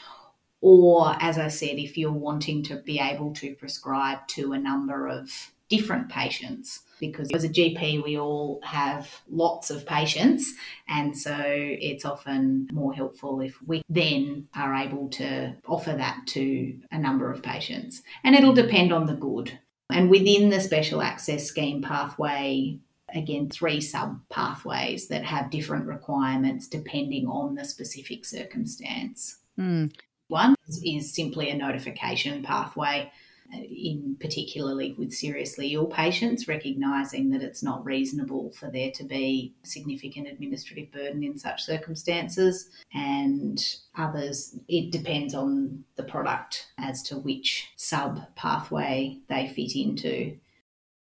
Or, 0.60 1.16
as 1.20 1.38
I 1.38 1.48
said, 1.48 1.78
if 1.78 1.96
you're 1.96 2.12
wanting 2.12 2.62
to 2.64 2.76
be 2.76 3.00
able 3.00 3.32
to 3.36 3.54
prescribe 3.54 4.28
to 4.28 4.52
a 4.52 4.58
number 4.58 5.08
of 5.08 5.30
different 5.70 6.10
patients 6.10 6.80
because 7.00 7.30
as 7.32 7.44
a 7.44 7.48
GP, 7.48 8.04
we 8.04 8.18
all 8.18 8.60
have 8.62 9.22
lots 9.28 9.70
of 9.70 9.86
patients. 9.86 10.52
And 10.86 11.16
so 11.16 11.34
it's 11.42 12.04
often 12.04 12.68
more 12.72 12.92
helpful 12.92 13.40
if 13.40 13.56
we 13.66 13.82
then 13.88 14.48
are 14.54 14.74
able 14.74 15.08
to 15.10 15.54
offer 15.66 15.92
that 15.92 16.26
to 16.28 16.78
a 16.92 16.98
number 16.98 17.32
of 17.32 17.42
patients. 17.42 18.02
And 18.22 18.36
it'll 18.36 18.52
depend 18.52 18.92
on 18.92 19.06
the 19.06 19.14
good. 19.14 19.58
And 19.90 20.10
within 20.10 20.50
the 20.50 20.60
special 20.60 21.02
access 21.02 21.46
scheme 21.46 21.82
pathway, 21.82 22.78
again, 23.14 23.48
three 23.48 23.80
sub 23.80 24.20
pathways 24.28 25.08
that 25.08 25.24
have 25.24 25.50
different 25.50 25.86
requirements 25.86 26.68
depending 26.68 27.26
on 27.26 27.54
the 27.54 27.64
specific 27.64 28.24
circumstance. 28.24 29.38
Mm. 29.58 29.92
One 30.28 30.54
is 30.84 31.12
simply 31.12 31.50
a 31.50 31.56
notification 31.56 32.44
pathway 32.44 33.10
in 33.52 34.16
particularly 34.20 34.94
with 34.98 35.12
seriously 35.12 35.74
ill 35.74 35.86
patients, 35.86 36.48
recognising 36.48 37.30
that 37.30 37.42
it's 37.42 37.62
not 37.62 37.84
reasonable 37.84 38.52
for 38.52 38.70
there 38.70 38.90
to 38.92 39.04
be 39.04 39.54
significant 39.62 40.28
administrative 40.28 40.92
burden 40.92 41.22
in 41.22 41.38
such 41.38 41.64
circumstances. 41.64 42.70
And 42.92 43.62
others, 43.96 44.56
it 44.68 44.92
depends 44.92 45.34
on 45.34 45.84
the 45.96 46.04
product 46.04 46.68
as 46.78 47.02
to 47.04 47.16
which 47.16 47.68
sub 47.76 48.34
pathway 48.36 49.18
they 49.28 49.48
fit 49.48 49.74
into. 49.76 50.36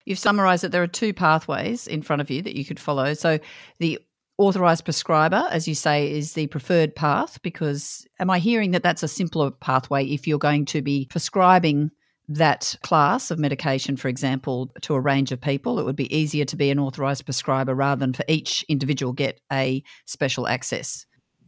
You've 0.06 0.20
summarised 0.20 0.64
that 0.64 0.72
there 0.72 0.84
are 0.84 0.88
two 0.88 1.14
pathways 1.14 1.88
in 1.88 2.04
front 2.04 2.22
of 2.22 2.30
you 2.30 2.42
that 2.44 2.56
you 2.56 2.64
could 2.64 2.80
follow. 2.80 3.16
So 3.16 3.40
the 3.80 4.00
authorized 4.38 4.86
prescriber, 4.86 5.48
as 5.50 5.68
you 5.68 5.74
say, 5.74 6.12
is 6.12 6.34
the 6.34 6.48
preferred 6.48 6.96
path 6.96 7.42
because 7.42 8.06
am 8.20 8.30
I 8.30 8.40
hearing 8.40 8.72
that 8.72 8.84
that's 8.84 9.04
a 9.04 9.08
simpler 9.08 9.50
pathway 9.50 10.06
if 10.06 10.28
you're 10.28 10.38
going 10.38 10.66
to 10.66 10.82
be 10.82 11.08
prescribing 11.10 11.90
that 12.28 12.76
class 12.82 13.30
of 13.30 13.40
medication, 13.40 13.98
for 13.98 14.08
example, 14.08 14.72
to 14.82 14.96
a 14.96 15.00
range 15.00 15.32
of 15.32 15.40
people, 15.40 15.80
it 15.80 15.86
would 15.86 15.96
be 15.96 16.14
easier 16.16 16.46
to 16.46 16.56
be 16.56 16.70
an 16.72 16.80
authorised 16.80 17.26
prescriber 17.26 17.76
rather 17.76 18.00
than 18.00 18.14
for 18.14 18.26
each 18.28 18.64
individual 18.68 19.14
get 19.14 19.40
a 19.52 19.84
special 20.06 20.48
access. 20.48 21.06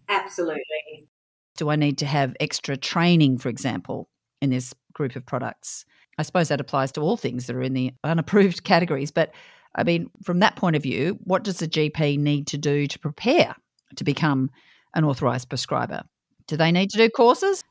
Absolutely. 0.10 1.08
Do 1.58 1.70
I 1.70 1.76
need 1.76 1.98
to 2.00 2.06
have 2.06 2.36
extra 2.40 2.78
training, 2.78 3.40
for 3.40 3.50
example, 3.50 4.10
in 4.42 4.52
this 4.52 4.74
group 4.94 5.16
of 5.16 5.26
products? 5.26 5.86
I 6.18 6.24
suppose 6.24 6.50
that 6.50 6.62
applies 6.62 6.92
to 6.94 7.02
all 7.02 7.18
things 7.18 7.48
that 7.48 7.56
are 7.56 7.62
in 7.62 7.74
the 7.74 7.94
unapproved 8.04 8.64
categories. 8.64 9.12
But 9.12 9.34
I 9.76 9.84
mean, 9.84 10.10
from 10.24 10.40
that 10.40 10.56
point 10.56 10.76
of 10.76 10.84
view, 10.84 11.18
what 11.24 11.44
does 11.44 11.58
the 11.58 11.68
GP 11.68 12.20
need 12.20 12.48
to 12.48 12.58
do 12.58 12.88
to 12.88 13.00
prepare 13.00 13.56
to 13.96 14.04
become 14.04 14.50
an 14.96 15.04
authorised 15.04 15.50
prescriber? 15.50 16.04
Do 16.48 16.58
they 16.58 16.72
need 16.72 16.90
to 16.92 16.98
do 16.98 17.10
courses? 17.10 17.64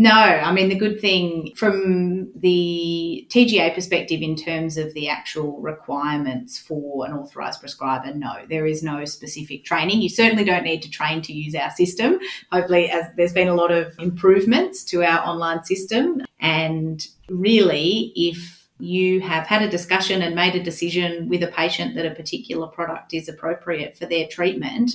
No, 0.00 0.12
I 0.12 0.50
mean, 0.50 0.70
the 0.70 0.78
good 0.78 0.98
thing 0.98 1.52
from 1.56 2.32
the 2.34 3.26
TGA 3.28 3.74
perspective 3.74 4.22
in 4.22 4.34
terms 4.34 4.78
of 4.78 4.94
the 4.94 5.10
actual 5.10 5.60
requirements 5.60 6.58
for 6.58 7.04
an 7.04 7.12
authorised 7.12 7.60
prescriber, 7.60 8.14
no, 8.14 8.36
there 8.48 8.64
is 8.64 8.82
no 8.82 9.04
specific 9.04 9.62
training. 9.62 10.00
You 10.00 10.08
certainly 10.08 10.44
don't 10.44 10.64
need 10.64 10.80
to 10.84 10.90
train 10.90 11.20
to 11.20 11.34
use 11.34 11.54
our 11.54 11.70
system. 11.72 12.18
Hopefully, 12.50 12.90
as 12.90 13.08
there's 13.18 13.34
been 13.34 13.48
a 13.48 13.54
lot 13.54 13.70
of 13.70 13.92
improvements 13.98 14.84
to 14.84 15.04
our 15.04 15.20
online 15.28 15.64
system. 15.64 16.22
And 16.38 17.06
really, 17.28 18.14
if 18.16 18.70
you 18.78 19.20
have 19.20 19.46
had 19.46 19.60
a 19.60 19.68
discussion 19.68 20.22
and 20.22 20.34
made 20.34 20.54
a 20.54 20.62
decision 20.62 21.28
with 21.28 21.42
a 21.42 21.48
patient 21.48 21.94
that 21.96 22.06
a 22.06 22.14
particular 22.14 22.68
product 22.68 23.12
is 23.12 23.28
appropriate 23.28 23.98
for 23.98 24.06
their 24.06 24.26
treatment, 24.28 24.92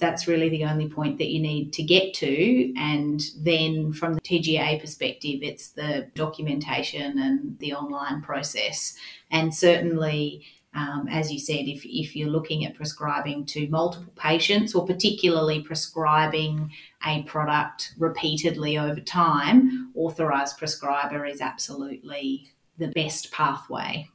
that's 0.00 0.26
really 0.26 0.48
the 0.48 0.64
only 0.64 0.88
point 0.88 1.18
that 1.18 1.28
you 1.28 1.40
need 1.40 1.72
to 1.74 1.82
get 1.82 2.14
to. 2.14 2.72
And 2.76 3.22
then 3.38 3.92
from 3.92 4.14
the 4.14 4.20
TGA 4.20 4.80
perspective, 4.80 5.40
it's 5.42 5.70
the 5.70 6.08
documentation 6.14 7.18
and 7.18 7.58
the 7.58 7.74
online 7.74 8.22
process. 8.22 8.96
And 9.30 9.54
certainly, 9.54 10.44
um, 10.74 11.06
as 11.10 11.32
you 11.32 11.38
said, 11.38 11.66
if, 11.66 11.84
if 11.84 12.16
you're 12.16 12.30
looking 12.30 12.64
at 12.64 12.74
prescribing 12.74 13.44
to 13.46 13.68
multiple 13.68 14.12
patients 14.16 14.74
or 14.74 14.86
particularly 14.86 15.62
prescribing 15.62 16.70
a 17.06 17.22
product 17.24 17.94
repeatedly 17.98 18.78
over 18.78 19.00
time, 19.00 19.92
authorised 19.94 20.58
prescriber 20.58 21.26
is 21.26 21.40
absolutely 21.40 22.52
the 22.78 22.88
best 22.88 23.30
pathway. 23.32 24.08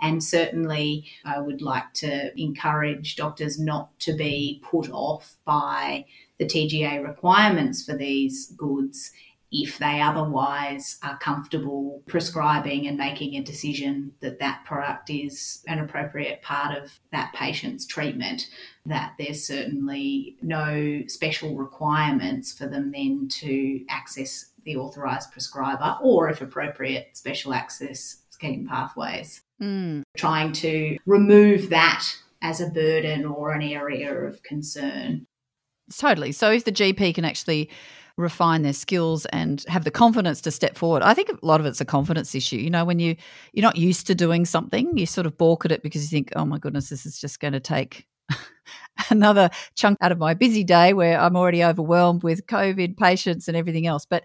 And 0.00 0.22
certainly, 0.22 1.06
I 1.24 1.40
would 1.40 1.60
like 1.60 1.92
to 1.94 2.30
encourage 2.40 3.16
doctors 3.16 3.58
not 3.58 3.98
to 4.00 4.12
be 4.12 4.62
put 4.64 4.90
off 4.90 5.36
by 5.44 6.06
the 6.38 6.46
TGA 6.46 7.04
requirements 7.04 7.84
for 7.84 7.96
these 7.96 8.52
goods 8.52 9.12
if 9.50 9.78
they 9.78 10.00
otherwise 10.00 10.98
are 11.02 11.18
comfortable 11.18 12.02
prescribing 12.06 12.86
and 12.86 12.98
making 12.98 13.34
a 13.34 13.42
decision 13.42 14.12
that 14.20 14.38
that 14.38 14.62
product 14.66 15.08
is 15.08 15.64
an 15.66 15.78
appropriate 15.78 16.42
part 16.42 16.76
of 16.76 17.00
that 17.12 17.32
patient's 17.34 17.86
treatment, 17.86 18.48
that 18.84 19.14
there's 19.18 19.46
certainly 19.46 20.36
no 20.42 21.02
special 21.06 21.56
requirements 21.56 22.52
for 22.52 22.66
them 22.66 22.92
then 22.92 23.26
to 23.28 23.82
access 23.88 24.50
the 24.64 24.76
authorised 24.76 25.32
prescriber 25.32 25.96
or, 26.02 26.28
if 26.28 26.42
appropriate, 26.42 27.16
special 27.16 27.54
access 27.54 28.18
scheme 28.30 28.66
pathways 28.68 29.40
mm. 29.62 30.02
trying 30.16 30.52
to 30.52 30.98
remove 31.06 31.70
that 31.70 32.04
as 32.42 32.60
a 32.60 32.68
burden 32.68 33.24
or 33.24 33.52
an 33.52 33.62
area 33.62 34.14
of 34.14 34.42
concern. 34.42 35.26
Totally. 35.96 36.32
So 36.32 36.50
if 36.50 36.64
the 36.64 36.72
GP 36.72 37.14
can 37.14 37.24
actually 37.24 37.70
refine 38.18 38.62
their 38.62 38.72
skills 38.72 39.24
and 39.26 39.64
have 39.68 39.84
the 39.84 39.90
confidence 39.90 40.40
to 40.42 40.50
step 40.50 40.76
forward. 40.76 41.02
I 41.02 41.14
think 41.14 41.30
a 41.30 41.38
lot 41.46 41.60
of 41.60 41.66
it's 41.66 41.80
a 41.80 41.84
confidence 41.84 42.34
issue. 42.34 42.56
You 42.56 42.68
know, 42.68 42.84
when 42.84 42.98
you 42.98 43.16
you're 43.52 43.62
not 43.62 43.76
used 43.76 44.08
to 44.08 44.14
doing 44.14 44.44
something, 44.44 44.98
you 44.98 45.06
sort 45.06 45.26
of 45.26 45.38
balk 45.38 45.64
at 45.64 45.72
it 45.72 45.82
because 45.82 46.02
you 46.02 46.08
think, 46.08 46.32
"Oh 46.36 46.44
my 46.44 46.58
goodness, 46.58 46.88
this 46.88 47.06
is 47.06 47.18
just 47.18 47.40
going 47.40 47.52
to 47.52 47.60
take 47.60 48.06
another 49.10 49.50
chunk 49.76 49.98
out 50.02 50.12
of 50.12 50.18
my 50.18 50.34
busy 50.34 50.64
day 50.64 50.92
where 50.92 51.18
I'm 51.18 51.36
already 51.36 51.64
overwhelmed 51.64 52.24
with 52.24 52.46
COVID 52.46 52.96
patients 52.96 53.46
and 53.46 53.56
everything 53.56 53.86
else." 53.86 54.04
But 54.04 54.24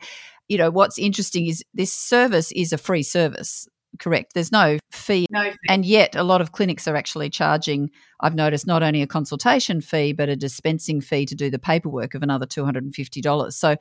you 0.49 0.57
know, 0.57 0.71
what's 0.71 0.97
interesting 0.97 1.45
is 1.47 1.63
this 1.73 1.93
service 1.93 2.51
is 2.51 2.73
a 2.73 2.77
free 2.77 3.03
service 3.03 3.67
correct. 3.99 4.33
There's 4.33 4.51
no 4.51 4.79
fee. 4.91 5.27
No 5.29 5.51
fee. 5.51 5.57
And 5.67 5.85
yet, 5.85 6.15
a 6.15 6.23
lot 6.23 6.41
of 6.41 6.51
clinics 6.51 6.87
are 6.87 6.95
actually 6.95 7.29
charging, 7.29 7.89
I've 8.19 8.35
noticed, 8.35 8.67
not 8.67 8.83
only 8.83 9.01
a 9.01 9.07
consultation 9.07 9.81
fee, 9.81 10.13
but 10.13 10.29
a 10.29 10.35
dispensing 10.35 11.01
fee 11.01 11.25
to 11.25 11.35
do 11.35 11.49
the 11.49 11.59
paperwork 11.59 12.13
of 12.13 12.23
another 12.23 12.45
$250. 12.45 13.53
So, 13.53 13.75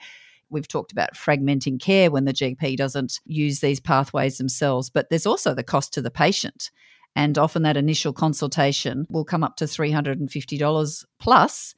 we've 0.51 0.69
talked 0.69 0.93
about 0.93 1.15
fragmenting 1.15 1.81
care 1.81 2.11
when 2.11 2.27
the 2.27 2.33
GP 2.33 2.77
doesn't 2.77 3.21
use 3.25 3.61
these 3.61 3.81
pathways 3.81 4.39
themselves, 4.39 4.91
but 4.91 5.09
there's 5.09 5.27
also 5.27 5.55
the 5.55 5.63
cost 5.63 5.95
to 5.95 6.03
the 6.03 6.11
patient. 6.11 6.71
And 7.17 7.37
often 7.37 7.63
that 7.63 7.77
initial 7.77 8.13
consultation 8.13 9.07
will 9.11 9.25
come 9.25 9.43
up 9.45 9.57
to 9.57 9.65
$350 9.65 11.05
plus, 11.19 11.75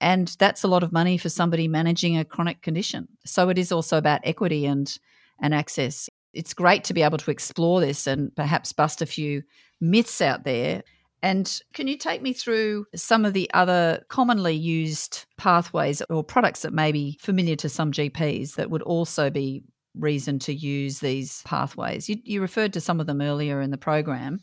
And 0.00 0.34
that's 0.40 0.64
a 0.64 0.68
lot 0.68 0.82
of 0.82 0.92
money 0.92 1.16
for 1.16 1.28
somebody 1.28 1.68
managing 1.68 2.18
a 2.18 2.24
chronic 2.24 2.60
condition. 2.62 3.06
So 3.24 3.48
it 3.50 3.58
is 3.58 3.70
also 3.70 3.96
about 3.96 4.20
equity 4.24 4.66
and, 4.66 4.92
and 5.40 5.54
access 5.54 6.08
it's 6.32 6.54
great 6.54 6.84
to 6.84 6.94
be 6.94 7.02
able 7.02 7.18
to 7.18 7.30
explore 7.30 7.80
this 7.80 8.06
and 8.06 8.34
perhaps 8.34 8.72
bust 8.72 9.02
a 9.02 9.06
few 9.06 9.42
myths 9.80 10.20
out 10.20 10.44
there. 10.44 10.82
And 11.22 11.60
can 11.72 11.86
you 11.86 11.96
take 11.96 12.20
me 12.20 12.32
through 12.32 12.86
some 12.96 13.24
of 13.24 13.32
the 13.32 13.48
other 13.54 14.04
commonly 14.08 14.54
used 14.54 15.24
pathways 15.36 16.02
or 16.10 16.24
products 16.24 16.62
that 16.62 16.72
may 16.72 16.90
be 16.90 17.18
familiar 17.20 17.56
to 17.56 17.68
some 17.68 17.92
GPs 17.92 18.56
that 18.56 18.70
would 18.70 18.82
also 18.82 19.30
be 19.30 19.62
reason 19.94 20.38
to 20.40 20.52
use 20.52 20.98
these 20.98 21.42
pathways? 21.44 22.08
You, 22.08 22.16
you 22.24 22.40
referred 22.40 22.72
to 22.72 22.80
some 22.80 22.98
of 22.98 23.06
them 23.06 23.20
earlier 23.20 23.60
in 23.60 23.70
the 23.70 23.78
program. 23.78 24.40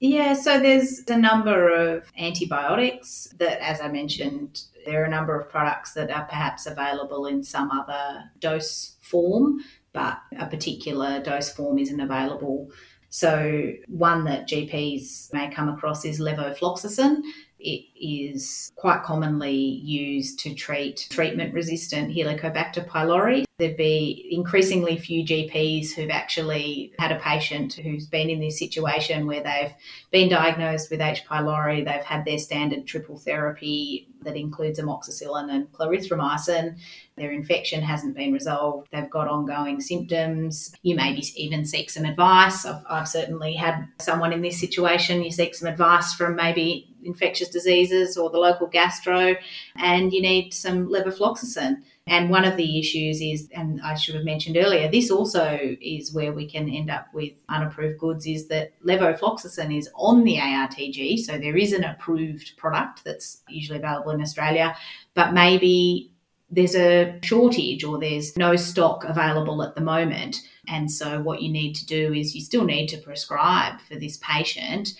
Yeah, 0.00 0.34
so 0.34 0.58
there's 0.58 1.02
a 1.08 1.16
number 1.16 1.68
of 1.68 2.04
antibiotics 2.18 3.28
that, 3.38 3.62
as 3.62 3.80
I 3.80 3.88
mentioned, 3.88 4.62
there 4.84 5.02
are 5.02 5.06
a 5.06 5.10
number 5.10 5.38
of 5.38 5.48
products 5.48 5.92
that 5.94 6.10
are 6.10 6.24
perhaps 6.24 6.66
available 6.66 7.26
in 7.26 7.42
some 7.42 7.70
other 7.70 8.24
dose 8.38 8.96
form 9.00 9.60
but 9.94 10.20
a 10.38 10.46
particular 10.46 11.22
dose 11.22 11.50
form 11.50 11.78
isn't 11.78 12.00
available. 12.00 12.70
So, 13.08 13.72
one 13.86 14.24
that 14.24 14.48
GPs 14.48 15.32
may 15.32 15.48
come 15.48 15.68
across 15.68 16.04
is 16.04 16.18
levofloxacin. 16.18 17.22
It 17.60 17.84
is 17.94 18.72
quite 18.74 19.04
commonly 19.04 19.54
used 19.54 20.40
to 20.40 20.54
treat 20.54 21.06
treatment 21.10 21.54
resistant 21.54 22.14
Helicobacter 22.14 22.86
pylori. 22.86 23.44
There'd 23.58 23.76
be 23.76 24.28
increasingly 24.32 24.98
few 24.98 25.24
GPs 25.24 25.92
who've 25.92 26.10
actually 26.10 26.92
had 26.98 27.12
a 27.12 27.20
patient 27.20 27.74
who's 27.74 28.06
been 28.06 28.28
in 28.28 28.40
this 28.40 28.58
situation 28.58 29.28
where 29.28 29.44
they've 29.44 29.72
been 30.10 30.28
diagnosed 30.28 30.90
with 30.90 31.00
H. 31.00 31.24
pylori, 31.24 31.84
they've 31.84 32.04
had 32.04 32.24
their 32.24 32.38
standard 32.38 32.84
triple 32.84 33.16
therapy 33.16 34.08
that 34.24 34.36
includes 34.36 34.80
amoxicillin 34.80 35.50
and 35.50 35.70
clarithromycin. 35.72 36.76
Their 37.16 37.32
infection 37.32 37.82
hasn't 37.82 38.16
been 38.16 38.32
resolved. 38.32 38.88
They've 38.90 39.08
got 39.10 39.28
ongoing 39.28 39.80
symptoms. 39.80 40.74
You 40.82 40.96
maybe 40.96 41.22
even 41.36 41.64
seek 41.64 41.90
some 41.90 42.04
advice. 42.04 42.66
I've, 42.66 42.82
I've 42.88 43.08
certainly 43.08 43.54
had 43.54 43.86
someone 44.00 44.32
in 44.32 44.42
this 44.42 44.60
situation. 44.60 45.22
You 45.22 45.30
seek 45.30 45.54
some 45.54 45.68
advice 45.68 46.12
from 46.14 46.36
maybe 46.36 46.88
infectious 47.04 47.48
diseases 47.48 48.16
or 48.16 48.30
the 48.30 48.38
local 48.38 48.66
gastro, 48.66 49.36
and 49.76 50.12
you 50.12 50.22
need 50.22 50.52
some 50.52 50.88
levofloxacin. 50.88 51.82
And 52.06 52.28
one 52.28 52.44
of 52.44 52.58
the 52.58 52.78
issues 52.78 53.22
is, 53.22 53.48
and 53.54 53.80
I 53.82 53.94
should 53.94 54.14
have 54.14 54.24
mentioned 54.24 54.58
earlier, 54.58 54.90
this 54.90 55.10
also 55.10 55.58
is 55.80 56.12
where 56.12 56.34
we 56.34 56.46
can 56.46 56.68
end 56.68 56.90
up 56.90 57.06
with 57.14 57.32
unapproved 57.48 57.98
goods, 57.98 58.26
is 58.26 58.46
that 58.48 58.72
levofloxacin 58.84 59.76
is 59.76 59.88
on 59.94 60.22
the 60.22 60.36
ARTG. 60.36 61.18
So 61.20 61.38
there 61.38 61.56
is 61.56 61.72
an 61.72 61.82
approved 61.82 62.58
product 62.58 63.04
that's 63.04 63.40
usually 63.48 63.78
available 63.78 64.10
in 64.10 64.20
Australia, 64.20 64.76
but 65.14 65.32
maybe 65.32 66.12
there's 66.50 66.76
a 66.76 67.18
shortage 67.22 67.84
or 67.84 67.98
there's 67.98 68.36
no 68.36 68.54
stock 68.54 69.04
available 69.04 69.62
at 69.62 69.74
the 69.74 69.80
moment. 69.80 70.42
And 70.68 70.90
so 70.90 71.20
what 71.22 71.40
you 71.40 71.50
need 71.50 71.72
to 71.76 71.86
do 71.86 72.12
is 72.12 72.34
you 72.34 72.42
still 72.42 72.64
need 72.64 72.88
to 72.88 72.98
prescribe 72.98 73.80
for 73.80 73.96
this 73.96 74.18
patient, 74.18 74.90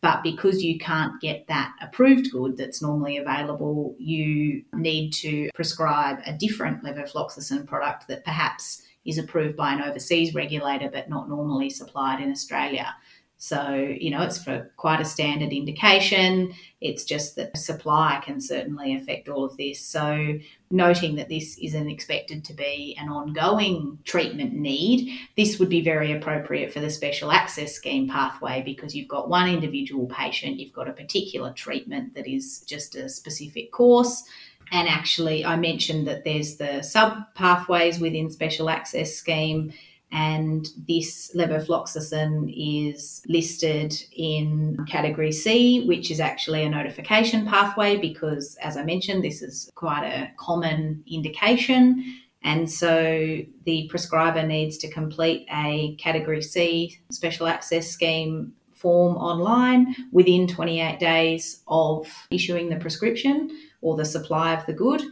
but 0.00 0.22
because 0.22 0.62
you 0.62 0.78
can't 0.78 1.20
get 1.20 1.46
that 1.48 1.74
approved 1.80 2.30
good 2.30 2.56
that's 2.56 2.80
normally 2.80 3.16
available, 3.16 3.96
you 3.98 4.64
need 4.72 5.12
to 5.12 5.50
prescribe 5.54 6.18
a 6.24 6.32
different 6.32 6.84
levofloxacin 6.84 7.66
product 7.66 8.06
that 8.08 8.24
perhaps 8.24 8.82
is 9.04 9.18
approved 9.18 9.56
by 9.56 9.72
an 9.72 9.82
overseas 9.82 10.34
regulator 10.34 10.88
but 10.92 11.08
not 11.08 11.28
normally 11.28 11.70
supplied 11.70 12.20
in 12.20 12.30
Australia. 12.30 12.94
So, 13.40 13.72
you 13.72 14.10
know, 14.10 14.22
it's 14.22 14.42
for 14.42 14.68
quite 14.76 15.00
a 15.00 15.04
standard 15.04 15.52
indication. 15.52 16.52
It's 16.80 17.04
just 17.04 17.36
that 17.36 17.56
supply 17.56 18.20
can 18.24 18.40
certainly 18.40 18.96
affect 18.96 19.28
all 19.28 19.44
of 19.44 19.56
this. 19.56 19.80
So, 19.80 20.40
noting 20.72 21.14
that 21.16 21.28
this 21.28 21.56
isn't 21.58 21.88
expected 21.88 22.44
to 22.46 22.52
be 22.52 22.96
an 23.00 23.08
ongoing 23.08 24.00
treatment 24.04 24.54
need, 24.54 25.20
this 25.36 25.60
would 25.60 25.68
be 25.68 25.82
very 25.82 26.10
appropriate 26.10 26.72
for 26.72 26.80
the 26.80 26.90
special 26.90 27.30
access 27.30 27.74
scheme 27.74 28.08
pathway 28.08 28.60
because 28.64 28.94
you've 28.94 29.06
got 29.06 29.28
one 29.28 29.48
individual 29.48 30.06
patient, 30.06 30.58
you've 30.58 30.72
got 30.72 30.88
a 30.88 30.92
particular 30.92 31.52
treatment 31.52 32.16
that 32.16 32.26
is 32.26 32.64
just 32.66 32.96
a 32.96 33.08
specific 33.08 33.70
course. 33.70 34.24
And 34.72 34.88
actually, 34.88 35.44
I 35.44 35.54
mentioned 35.54 36.08
that 36.08 36.24
there's 36.24 36.56
the 36.56 36.82
sub 36.82 37.22
pathways 37.34 38.00
within 38.00 38.30
special 38.30 38.68
access 38.68 39.14
scheme 39.14 39.72
and 40.10 40.68
this 40.86 41.32
levofloxacin 41.34 42.52
is 42.56 43.22
listed 43.28 43.94
in 44.12 44.78
category 44.88 45.32
C, 45.32 45.84
which 45.86 46.10
is 46.10 46.18
actually 46.18 46.62
a 46.62 46.70
notification 46.70 47.46
pathway 47.46 47.96
because, 47.96 48.56
as 48.62 48.76
I 48.78 48.84
mentioned, 48.84 49.22
this 49.22 49.42
is 49.42 49.70
quite 49.74 50.04
a 50.04 50.30
common 50.38 51.04
indication. 51.06 52.20
And 52.42 52.70
so 52.70 53.38
the 53.64 53.88
prescriber 53.90 54.46
needs 54.46 54.78
to 54.78 54.90
complete 54.90 55.46
a 55.52 55.94
category 55.96 56.40
C 56.40 56.98
special 57.10 57.46
access 57.46 57.88
scheme 57.88 58.54
form 58.72 59.16
online 59.16 59.94
within 60.12 60.46
28 60.46 60.98
days 60.98 61.62
of 61.68 62.06
issuing 62.30 62.70
the 62.70 62.76
prescription 62.76 63.50
or 63.82 63.96
the 63.96 64.04
supply 64.04 64.54
of 64.54 64.64
the 64.64 64.72
good. 64.72 65.02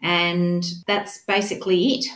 And 0.00 0.64
that's 0.86 1.18
basically 1.24 1.94
it. 1.94 2.06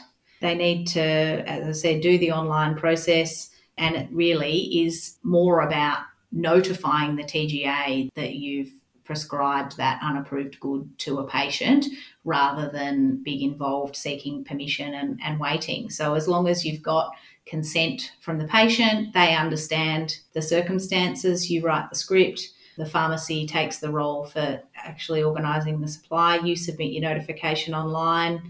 They 0.45 0.55
need 0.55 0.89
to, 0.89 1.01
as 1.01 1.67
I 1.67 1.73
said, 1.73 2.03
do 2.03 2.19
the 2.19 2.33
online 2.33 2.77
process. 2.77 3.49
And 3.79 3.97
it 3.97 4.09
really 4.13 4.85
is 4.85 5.17
more 5.23 5.63
about 5.63 6.01
notifying 6.33 7.17
the 7.17 7.25
TGA 7.25 8.11
that 8.15 8.35
you've 8.35 8.71
prescribed 9.05 9.79
that 9.79 10.03
unapproved 10.03 10.61
good 10.61 10.99
to 10.99 11.21
a 11.21 11.27
patient 11.27 11.87
rather 12.25 12.69
than 12.71 13.23
being 13.23 13.53
involved 13.53 13.97
seeking 13.97 14.45
permission 14.45 14.93
and, 14.93 15.19
and 15.25 15.41
waiting. 15.41 15.89
So, 15.89 16.13
as 16.13 16.29
long 16.29 16.47
as 16.47 16.63
you've 16.63 16.83
got 16.83 17.13
consent 17.47 18.13
from 18.21 18.37
the 18.37 18.47
patient, 18.47 19.15
they 19.15 19.35
understand 19.35 20.19
the 20.35 20.43
circumstances, 20.43 21.51
you 21.51 21.63
write 21.63 21.89
the 21.89 21.97
script, 21.97 22.51
the 22.77 22.85
pharmacy 22.85 23.47
takes 23.47 23.79
the 23.79 23.91
role 23.91 24.27
for 24.27 24.61
actually 24.77 25.23
organising 25.23 25.81
the 25.81 25.89
supply, 25.89 26.37
you 26.37 26.55
submit 26.55 26.93
your 26.93 27.03
notification 27.03 27.73
online, 27.73 28.43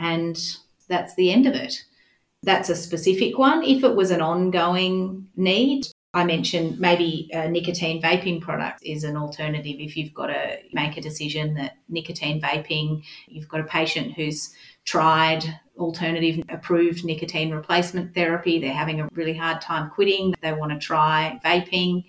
and 0.00 0.58
that's 0.88 1.14
the 1.14 1.30
end 1.32 1.46
of 1.46 1.54
it. 1.54 1.84
That's 2.42 2.68
a 2.68 2.76
specific 2.76 3.38
one. 3.38 3.62
If 3.64 3.82
it 3.82 3.94
was 3.94 4.10
an 4.10 4.20
ongoing 4.20 5.28
need, 5.36 5.86
I 6.14 6.24
mentioned 6.24 6.80
maybe 6.80 7.28
a 7.32 7.48
nicotine 7.48 8.00
vaping 8.00 8.40
product 8.40 8.82
is 8.82 9.04
an 9.04 9.16
alternative 9.16 9.76
if 9.78 9.96
you've 9.96 10.14
got 10.14 10.28
to 10.28 10.58
make 10.72 10.96
a 10.96 11.02
decision 11.02 11.54
that 11.54 11.76
nicotine 11.88 12.40
vaping, 12.40 13.02
you've 13.26 13.48
got 13.48 13.60
a 13.60 13.64
patient 13.64 14.14
who's 14.14 14.54
tried 14.84 15.44
alternative 15.78 16.42
approved 16.48 17.04
nicotine 17.04 17.50
replacement 17.50 18.14
therapy, 18.14 18.58
they're 18.58 18.72
having 18.72 19.00
a 19.00 19.08
really 19.12 19.36
hard 19.36 19.60
time 19.60 19.90
quitting, 19.90 20.34
they 20.40 20.52
want 20.52 20.72
to 20.72 20.78
try 20.78 21.38
vaping 21.44 22.04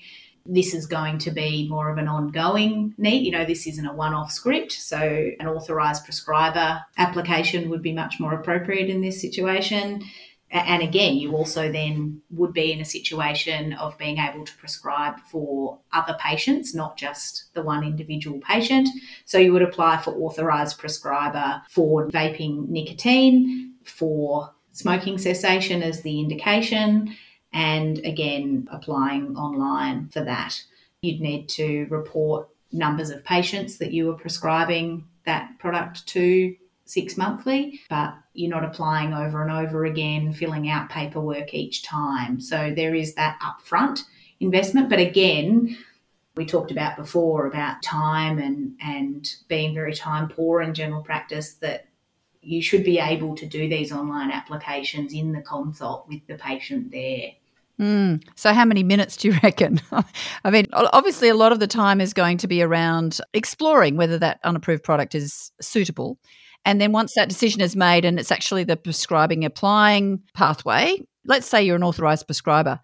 this 0.46 0.74
is 0.74 0.86
going 0.86 1.18
to 1.20 1.32
be 1.32 1.68
more 1.70 1.90
of 1.90 1.98
an 1.98 2.08
ongoing 2.08 2.94
need. 2.98 3.26
You 3.26 3.32
know, 3.32 3.46
this 3.46 3.68
isn't 3.68 3.86
a 3.86 3.94
one 3.94 4.14
off 4.14 4.32
script. 4.32 4.72
So, 4.72 4.98
an 4.98 5.48
authorised 5.48 6.06
prescriber 6.06 6.82
application 6.98 7.70
would 7.70 7.82
be 7.82 7.94
much 7.94 8.20
more 8.20 8.34
appropriate 8.34 8.90
in 8.90 9.02
this 9.02 9.22
situation. 9.22 10.04
And 10.52 10.82
again, 10.82 11.16
you 11.16 11.36
also 11.36 11.72
then 11.72 12.24
would 12.32 12.54
be 12.54 12.72
in 12.72 12.82
a 12.82 12.86
situation 12.86 13.74
of 13.74 13.96
being 14.00 14.18
able 14.18 14.44
to 14.46 14.58
prescribe 14.58 15.20
for 15.32 15.80
other 15.94 16.18
patients, 16.20 16.74
not 16.74 16.98
just 16.98 17.54
the 17.54 17.62
one 17.62 17.84
individual 17.84 18.40
patient. 18.40 18.90
So, 19.26 19.38
you 19.38 19.54
would 19.54 19.62
apply 19.62 19.98
for 19.98 20.12
authorised 20.16 20.80
prescriber 20.80 21.62
for 21.70 22.08
vaping 22.08 22.70
nicotine, 22.70 23.76
for 23.84 24.54
smoking 24.72 25.18
cessation 25.18 25.84
as 25.84 26.02
the 26.02 26.20
indication 26.20 27.16
and 27.54 28.00
again 28.00 28.68
applying 28.72 29.36
online 29.36 30.08
for 30.10 30.24
that. 30.24 30.62
You'd 31.02 31.22
need 31.22 31.48
to 31.50 31.88
report 31.90 32.50
numbers 32.72 33.10
of 33.10 33.24
patients 33.24 33.78
that 33.78 33.92
you 33.92 34.08
were 34.08 34.14
prescribing 34.14 35.06
that 35.26 35.58
product 35.60 36.06
to 36.08 36.56
six 36.86 37.18
monthly, 37.18 37.80
but 37.90 38.16
you're 38.34 38.50
not 38.50 38.66
applying 38.66 39.14
over 39.14 39.44
and 39.44 39.52
over 39.52 39.86
again, 39.86 40.34
filling 40.34 40.70
out 40.70 40.90
paperwork 40.90 41.54
each 41.54 41.84
time. 41.84 42.40
So 42.42 42.74
there 42.76 42.96
is 42.96 43.14
that 43.14 43.40
upfront 43.42 44.04
investment. 44.40 44.90
But 44.90 45.00
again, 45.00 45.78
we 46.36 46.46
talked 46.46 46.72
about 46.72 46.98
before 46.98 47.46
about 47.48 47.84
time 47.84 48.40
and, 48.40 48.76
and 48.82 49.30
being 49.48 49.74
very 49.74 49.94
time 49.94 50.30
poor 50.30 50.62
in 50.62 50.74
general 50.74 51.04
practice 51.04 51.54
that 51.56 51.86
you 52.42 52.62
should 52.62 52.84
be 52.84 52.98
able 52.98 53.36
to 53.36 53.46
do 53.46 53.68
these 53.70 53.92
online 53.92 54.32
applications 54.32 55.14
in 55.14 55.32
the 55.32 55.42
consult 55.42 56.08
with 56.08 56.26
the 56.28 56.36
patient 56.36 56.92
there. 56.92 57.32
Mm. 57.80 58.22
So, 58.36 58.54
how 58.54 58.66
many 58.66 58.84
minutes 58.84 59.18
do 59.18 59.30
you 59.30 59.40
reckon? 59.44 59.82
I 60.44 60.52
mean, 60.52 60.66
obviously, 60.74 61.30
a 61.30 61.36
lot 61.36 61.52
of 61.52 61.60
the 61.60 61.68
time 61.68 62.02
is 62.02 62.14
going 62.14 62.38
to 62.40 62.48
be 62.48 62.62
around 62.62 63.20
exploring 63.34 63.96
whether 63.96 64.18
that 64.18 64.40
unapproved 64.44 64.84
product 64.84 65.16
is 65.16 65.52
suitable. 65.62 66.18
And 66.66 66.82
then, 66.82 66.92
once 66.92 67.14
that 67.16 67.30
decision 67.30 67.62
is 67.62 67.76
made 67.76 68.06
and 68.06 68.20
it's 68.20 68.32
actually 68.32 68.66
the 68.66 68.78
prescribing 68.78 69.46
applying 69.46 70.22
pathway, 70.34 71.02
let's 71.26 71.48
say 71.48 71.64
you're 71.64 71.78
an 71.78 71.84
authorized 71.84 72.28
prescriber, 72.28 72.80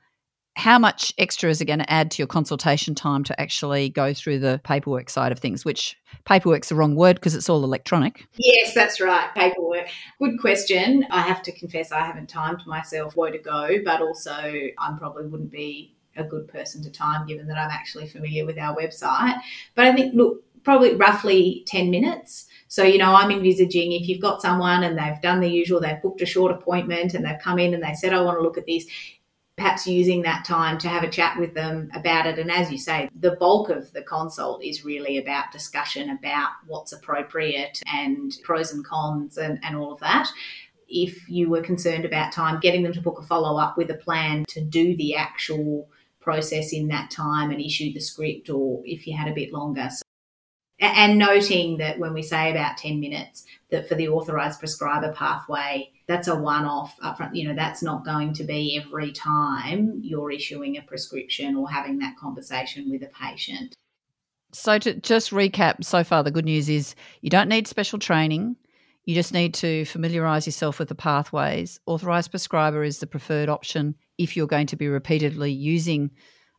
how 0.56 0.80
much 0.80 1.13
extra 1.18 1.50
is 1.50 1.60
it 1.60 1.65
going 1.65 1.80
to 1.80 1.91
add 1.91 2.12
to 2.12 2.22
your 2.22 2.28
consultation 2.28 2.96
time 2.96 3.24
to 3.26 3.39
actually 3.39 3.89
go 3.89 4.13
through 4.13 4.39
the 4.39 4.62
paperwork 4.63 5.10
side 5.10 5.32
of 5.32 5.39
things? 5.39 5.65
Which 5.65 5.98
paperwork's 6.24 6.70
the 6.70 6.76
wrong 6.76 6.96
word 6.96 7.18
because 7.18 7.36
it's 7.36 7.50
all 7.50 7.63
electronic. 7.63 8.26
Yes 8.38 8.74
that's 8.74 9.02
right. 9.02 9.30
Paperwork. 9.36 9.88
Good 10.20 10.39
question. 10.39 11.06
I 11.12 11.22
have 11.22 11.41
to 11.44 11.52
confess 11.52 11.91
i 11.91 12.06
haven't 12.06 12.30
timed 12.30 12.65
myself. 12.65 13.15
Where 13.15 13.32
to 13.32 13.38
go. 13.38 13.78
But 13.84 14.02
also 14.02 14.32
i 14.34 14.96
probably 14.98 15.28
wouldn't 15.28 15.52
be 15.52 15.94
a 16.18 16.24
good 16.24 16.48
person 16.48 16.82
to 16.82 16.89
time 16.89 17.28
given 17.28 17.46
that 17.46 17.58
i'm 17.58 17.70
actually 17.70 18.08
familiar 18.08 18.46
with 18.46 18.58
our 18.58 18.76
website. 18.76 19.36
But 19.76 19.86
i 19.86 19.94
think 19.94 20.15
look 20.15 20.46
probably 20.65 20.96
roughly 20.96 21.63
10 21.68 21.89
minutes. 21.89 22.48
So, 22.68 22.84
you 22.84 22.98
know, 22.98 23.13
I'm 23.13 23.32
envisaging 23.32 23.94
if 23.94 24.10
you've 24.10 24.20
got 24.20 24.41
someone 24.41 24.84
and 24.84 24.98
they've 24.98 25.22
done 25.22 25.39
the 25.39 25.48
usual, 25.48 25.80
they've 25.80 26.02
booked 26.02 26.22
a 26.22 26.26
short 26.26 26.52
appointment 26.52 27.13
and 27.13 27.24
they've 27.24 27.39
come 27.39 27.60
in 27.60 27.74
and 27.74 27.84
they 27.84 27.94
said, 27.94 28.12
I 28.12 28.22
want 28.22 28.39
to 28.39 28.41
look 28.41 28.58
at 28.58 28.65
this, 28.65 28.86
perhaps 29.58 29.88
using 29.88 30.22
that 30.22 30.44
time 30.44 30.78
to 30.80 30.89
have 30.89 31.04
a 31.04 31.10
chat 31.10 31.39
with 31.39 31.54
them 31.54 31.89
about 31.94 32.26
it. 32.26 32.38
And 32.39 32.52
as 32.52 32.72
you 32.72 32.78
say, 32.78 33.10
the 33.20 33.38
bulk 33.38 33.70
of 33.70 33.91
the 33.94 34.02
consult 34.02 34.63
is 34.63 34.84
really 34.84 35.18
about 35.18 35.52
discussion 35.52 36.10
about 36.10 36.50
what's 36.68 36.91
appropriate 36.91 37.82
and 37.91 38.38
pros 38.44 38.74
and 38.74 38.86
cons 38.86 39.38
and, 39.38 39.60
and 39.63 39.78
all 39.78 39.94
of 39.94 40.00
that. 40.02 40.30
If 40.89 41.30
you 41.30 41.50
were 41.50 41.62
concerned 41.62 42.06
about 42.06 42.34
time, 42.34 42.60
getting 42.60 42.84
them 42.84 42.94
to 42.94 43.02
book 43.02 43.20
a 43.20 43.26
follow 43.26 43.58
up 43.58 43.78
with 43.78 43.89
a 43.89 43.96
plan 43.96 44.44
to 44.50 44.62
do 44.62 44.96
the 44.98 45.15
actual 45.15 45.89
process 46.20 46.74
in 46.74 46.88
that 46.89 47.10
time 47.12 47.52
and 47.52 47.62
issue 47.62 47.94
the 47.94 48.00
script, 48.00 48.50
or 48.50 48.82
if 48.84 49.08
you 49.08 49.15
had 49.15 49.28
a 49.28 49.34
bit 49.34 49.54
longer. 49.54 49.88
So, 49.89 50.02
and 50.80 51.18
noting 51.18 51.78
that 51.78 52.00
when 52.00 52.14
we 52.14 52.22
say 52.22 52.52
about 52.52 52.78
10 52.78 53.00
minutes, 53.00 53.46
that 53.70 53.88
for 53.88 53.96
the 53.96 54.10
authorised 54.10 54.60
prescriber 54.60 55.14
pathway, 55.14 55.92
that's 56.08 56.28
a 56.28 56.36
one 56.36 56.66
off 56.66 56.98
upfront. 57.04 57.36
You 57.36 57.48
know, 57.48 57.56
that's 57.56 57.82
not 57.82 58.06
going 58.06 58.34
to 58.34 58.44
be 58.44 58.82
every 58.84 59.12
time 59.12 60.00
you're 60.04 60.32
issuing 60.32 60.78
a 60.78 60.82
prescription 60.82 61.56
or 61.56 61.70
having 61.70 62.00
that 62.00 62.18
conversation 62.18 62.90
with 62.90 63.04
a 63.04 63.10
patient. 63.10 63.76
So, 64.52 64.78
to 64.80 64.94
just 64.94 65.32
recap 65.32 65.84
so 65.84 66.04
far, 66.04 66.24
the 66.24 66.32
good 66.32 66.46
news 66.46 66.70
is 66.70 66.96
you 67.22 67.30
don't 67.30 67.50
need 67.50 67.68
special 67.68 68.00
training. 68.00 68.56
You 69.06 69.14
just 69.14 69.34
need 69.34 69.54
to 69.56 69.86
familiarise 69.86 70.46
yourself 70.46 70.80
with 70.80 70.90
the 70.90 70.96
pathways. 70.96 71.80
Authorised 71.86 72.32
prescriber 72.32 72.84
is 72.84 73.00
the 73.00 73.08
preferred 73.08 73.50
option 73.50 73.96
if 74.18 74.36
you're 74.36 74.48
going 74.48 74.68
to 74.68 74.76
be 74.76 74.88
repeatedly 74.88 75.52
using 75.52 76.12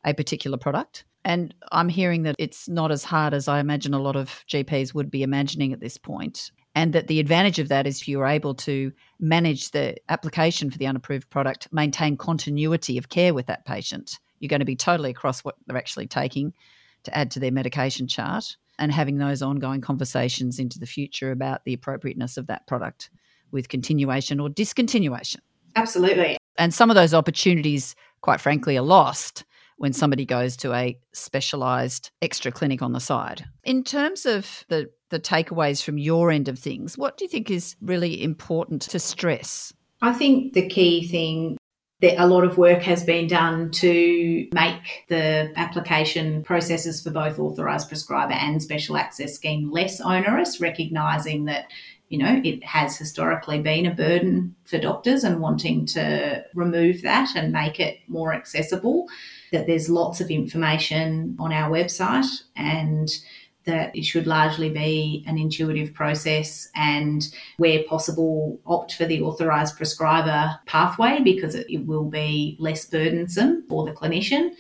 a 0.06 0.14
particular 0.14 0.56
product. 0.56 1.04
And 1.24 1.52
I'm 1.72 1.88
hearing 1.88 2.22
that 2.22 2.36
it's 2.38 2.68
not 2.68 2.92
as 2.92 3.02
hard 3.02 3.34
as 3.34 3.48
I 3.48 3.58
imagine 3.58 3.92
a 3.92 4.00
lot 4.00 4.16
of 4.16 4.44
GPs 4.48 4.94
would 4.94 5.10
be 5.10 5.24
imagining 5.24 5.72
at 5.72 5.80
this 5.80 5.98
point 5.98 6.52
and 6.76 6.92
that 6.92 7.08
the 7.08 7.18
advantage 7.18 7.58
of 7.58 7.68
that 7.68 7.86
is 7.86 8.06
you're 8.06 8.26
able 8.26 8.54
to 8.54 8.92
manage 9.18 9.70
the 9.70 9.96
application 10.10 10.70
for 10.70 10.76
the 10.76 10.86
unapproved 10.86 11.28
product, 11.30 11.68
maintain 11.72 12.18
continuity 12.18 12.98
of 12.98 13.08
care 13.08 13.34
with 13.34 13.46
that 13.46 13.64
patient. 13.64 14.20
You're 14.38 14.50
going 14.50 14.60
to 14.60 14.66
be 14.66 14.76
totally 14.76 15.10
across 15.10 15.40
what 15.40 15.56
they're 15.66 15.76
actually 15.78 16.06
taking 16.06 16.52
to 17.04 17.16
add 17.16 17.30
to 17.30 17.40
their 17.40 17.50
medication 17.50 18.06
chart 18.06 18.56
and 18.78 18.92
having 18.92 19.16
those 19.16 19.40
ongoing 19.40 19.80
conversations 19.80 20.58
into 20.58 20.78
the 20.78 20.86
future 20.86 21.32
about 21.32 21.64
the 21.64 21.72
appropriateness 21.72 22.36
of 22.36 22.46
that 22.48 22.66
product 22.66 23.08
with 23.52 23.70
continuation 23.70 24.38
or 24.38 24.50
discontinuation. 24.50 25.38
Absolutely. 25.76 26.36
And 26.58 26.74
some 26.74 26.90
of 26.90 26.94
those 26.94 27.14
opportunities, 27.14 27.96
quite 28.20 28.40
frankly, 28.40 28.76
are 28.76 28.82
lost 28.82 29.44
when 29.76 29.92
somebody 29.92 30.24
goes 30.24 30.56
to 30.58 30.72
a 30.72 30.98
specialized 31.12 32.10
extra 32.22 32.50
clinic 32.50 32.82
on 32.82 32.92
the 32.92 33.00
side. 33.00 33.44
In 33.64 33.84
terms 33.84 34.26
of 34.26 34.64
the, 34.68 34.90
the 35.10 35.20
takeaways 35.20 35.82
from 35.82 35.98
your 35.98 36.30
end 36.30 36.48
of 36.48 36.58
things, 36.58 36.96
what 36.96 37.16
do 37.16 37.24
you 37.24 37.28
think 37.28 37.50
is 37.50 37.76
really 37.80 38.22
important 38.22 38.82
to 38.82 38.98
stress 38.98 39.72
I 40.02 40.12
think 40.12 40.52
the 40.52 40.68
key 40.68 41.06
thing 41.08 41.56
that 42.00 42.22
a 42.22 42.26
lot 42.26 42.44
of 42.44 42.58
work 42.58 42.82
has 42.82 43.02
been 43.02 43.26
done 43.26 43.70
to 43.70 44.46
make 44.52 45.04
the 45.08 45.52
application 45.56 46.42
processes 46.42 47.02
for 47.02 47.10
both 47.10 47.38
authorised 47.38 47.88
prescriber 47.88 48.34
and 48.34 48.62
special 48.62 48.96
access 48.96 49.34
scheme 49.34 49.70
less 49.70 50.00
onerous, 50.00 50.60
recognising 50.60 51.46
that 51.46 51.66
you 52.08 52.18
know 52.18 52.40
it 52.44 52.62
has 52.62 52.96
historically 52.96 53.60
been 53.60 53.86
a 53.86 53.94
burden 53.94 54.54
for 54.64 54.78
doctors 54.78 55.24
and 55.24 55.40
wanting 55.40 55.86
to 55.86 56.44
remove 56.54 57.02
that 57.02 57.34
and 57.34 57.52
make 57.52 57.80
it 57.80 57.98
more 58.08 58.34
accessible. 58.34 59.06
That 59.56 59.66
there's 59.66 59.88
lots 59.88 60.20
of 60.20 60.30
information 60.30 61.34
on 61.38 61.50
our 61.50 61.70
website 61.70 62.26
and 62.56 63.08
that 63.64 63.96
it 63.96 64.04
should 64.04 64.26
largely 64.26 64.68
be 64.68 65.24
an 65.26 65.38
intuitive 65.38 65.94
process 65.94 66.68
and 66.74 67.26
where 67.56 67.82
possible 67.84 68.60
opt 68.66 68.92
for 68.94 69.06
the 69.06 69.22
authorised 69.22 69.78
prescriber 69.78 70.58
pathway 70.66 71.20
because 71.24 71.54
it, 71.54 71.86
will 71.86 72.04
be 72.04 72.58
less 72.60 72.84
burdensome 72.84 73.64
for 73.66 73.86
the 73.86 73.92
clinician. 73.92 74.50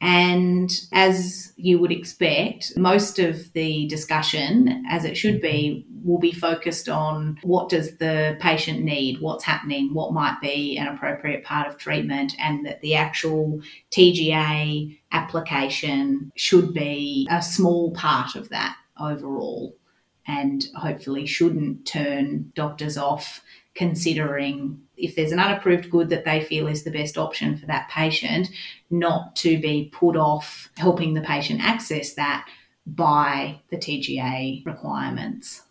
And 0.00 0.70
as 0.92 1.52
you 1.56 1.78
would 1.78 1.92
expect, 1.92 2.76
most 2.76 3.18
of 3.18 3.52
the 3.52 3.86
discussion, 3.88 4.84
as 4.88 5.04
it 5.04 5.16
should 5.16 5.42
be, 5.42 5.84
will 6.02 6.18
be 6.18 6.32
focused 6.32 6.88
on 6.88 7.38
what 7.42 7.68
does 7.68 7.98
the 7.98 8.36
patient 8.40 8.80
need, 8.82 9.20
what's 9.20 9.44
happening, 9.44 9.92
what 9.92 10.14
might 10.14 10.40
be 10.40 10.78
an 10.78 10.88
appropriate 10.88 11.44
part 11.44 11.68
of 11.68 11.76
treatment, 11.76 12.34
and 12.38 12.64
that 12.64 12.80
the 12.80 12.94
actual 12.94 13.60
TGA 13.90 14.98
application 15.12 16.32
should 16.34 16.72
be 16.72 17.28
a 17.30 17.42
small 17.42 17.92
part 17.92 18.36
of 18.36 18.48
that 18.48 18.76
overall 18.98 19.76
and 20.26 20.66
hopefully 20.76 21.26
shouldn't 21.26 21.84
turn 21.86 22.52
doctors 22.54 22.96
off 22.96 23.42
considering 23.74 24.80
if 24.96 25.14
there's 25.16 25.32
an 25.32 25.38
unapproved 25.38 25.90
good 25.90 26.08
that 26.10 26.24
they 26.24 26.42
feel 26.42 26.66
is 26.66 26.82
the 26.82 26.90
best 26.90 27.16
option 27.16 27.56
for 27.56 27.66
that 27.66 27.88
patient, 27.88 28.50
not 28.90 29.34
to 29.36 29.60
be 29.60 29.90
put 29.92 30.16
off 30.16 30.70
helping 30.76 31.14
the 31.14 31.20
patient 31.20 31.60
access 31.62 32.14
that 32.14 32.46
by 32.86 33.60
the 33.70 33.76
TGA 33.76 34.64
requirements. 34.66 35.62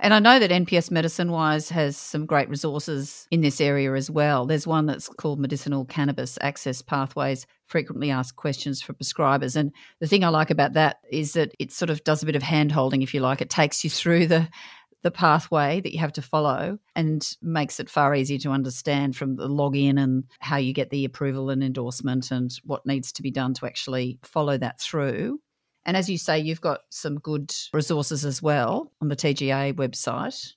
And 0.00 0.14
I 0.14 0.18
know 0.18 0.38
that 0.38 0.50
NPS 0.50 0.90
Medicine 0.90 1.30
Wise 1.30 1.68
has 1.70 1.96
some 1.96 2.26
great 2.26 2.48
resources 2.48 3.26
in 3.30 3.40
this 3.40 3.60
area 3.60 3.92
as 3.94 4.10
well. 4.10 4.46
There's 4.46 4.66
one 4.66 4.86
that's 4.86 5.08
called 5.08 5.40
Medicinal 5.40 5.84
Cannabis 5.84 6.38
Access 6.40 6.82
Pathways, 6.82 7.46
frequently 7.66 8.10
asked 8.10 8.36
questions 8.36 8.82
for 8.82 8.92
prescribers. 8.92 9.56
And 9.56 9.72
the 10.00 10.06
thing 10.06 10.24
I 10.24 10.28
like 10.28 10.50
about 10.50 10.72
that 10.74 10.98
is 11.10 11.32
that 11.34 11.52
it 11.58 11.72
sort 11.72 11.90
of 11.90 12.02
does 12.04 12.22
a 12.22 12.26
bit 12.26 12.36
of 12.36 12.42
hand 12.42 12.72
holding, 12.72 13.02
if 13.02 13.14
you 13.14 13.20
like. 13.20 13.40
It 13.40 13.50
takes 13.50 13.84
you 13.84 13.90
through 13.90 14.26
the 14.26 14.48
the 15.04 15.10
pathway 15.10 15.82
that 15.82 15.92
you 15.92 16.00
have 16.00 16.14
to 16.14 16.22
follow 16.22 16.78
and 16.96 17.36
makes 17.42 17.78
it 17.78 17.90
far 17.90 18.14
easier 18.14 18.38
to 18.38 18.50
understand 18.50 19.14
from 19.14 19.36
the 19.36 19.46
login 19.46 20.02
and 20.02 20.24
how 20.40 20.56
you 20.56 20.72
get 20.72 20.88
the 20.88 21.04
approval 21.04 21.50
and 21.50 21.62
endorsement 21.62 22.30
and 22.30 22.58
what 22.64 22.86
needs 22.86 23.12
to 23.12 23.22
be 23.22 23.30
done 23.30 23.52
to 23.52 23.66
actually 23.66 24.18
follow 24.22 24.56
that 24.56 24.80
through. 24.80 25.38
And 25.84 25.94
as 25.94 26.08
you 26.08 26.16
say, 26.16 26.38
you've 26.38 26.62
got 26.62 26.80
some 26.88 27.16
good 27.16 27.52
resources 27.74 28.24
as 28.24 28.40
well 28.40 28.90
on 29.02 29.08
the 29.08 29.16
TGA 29.16 29.74
website. 29.74 30.54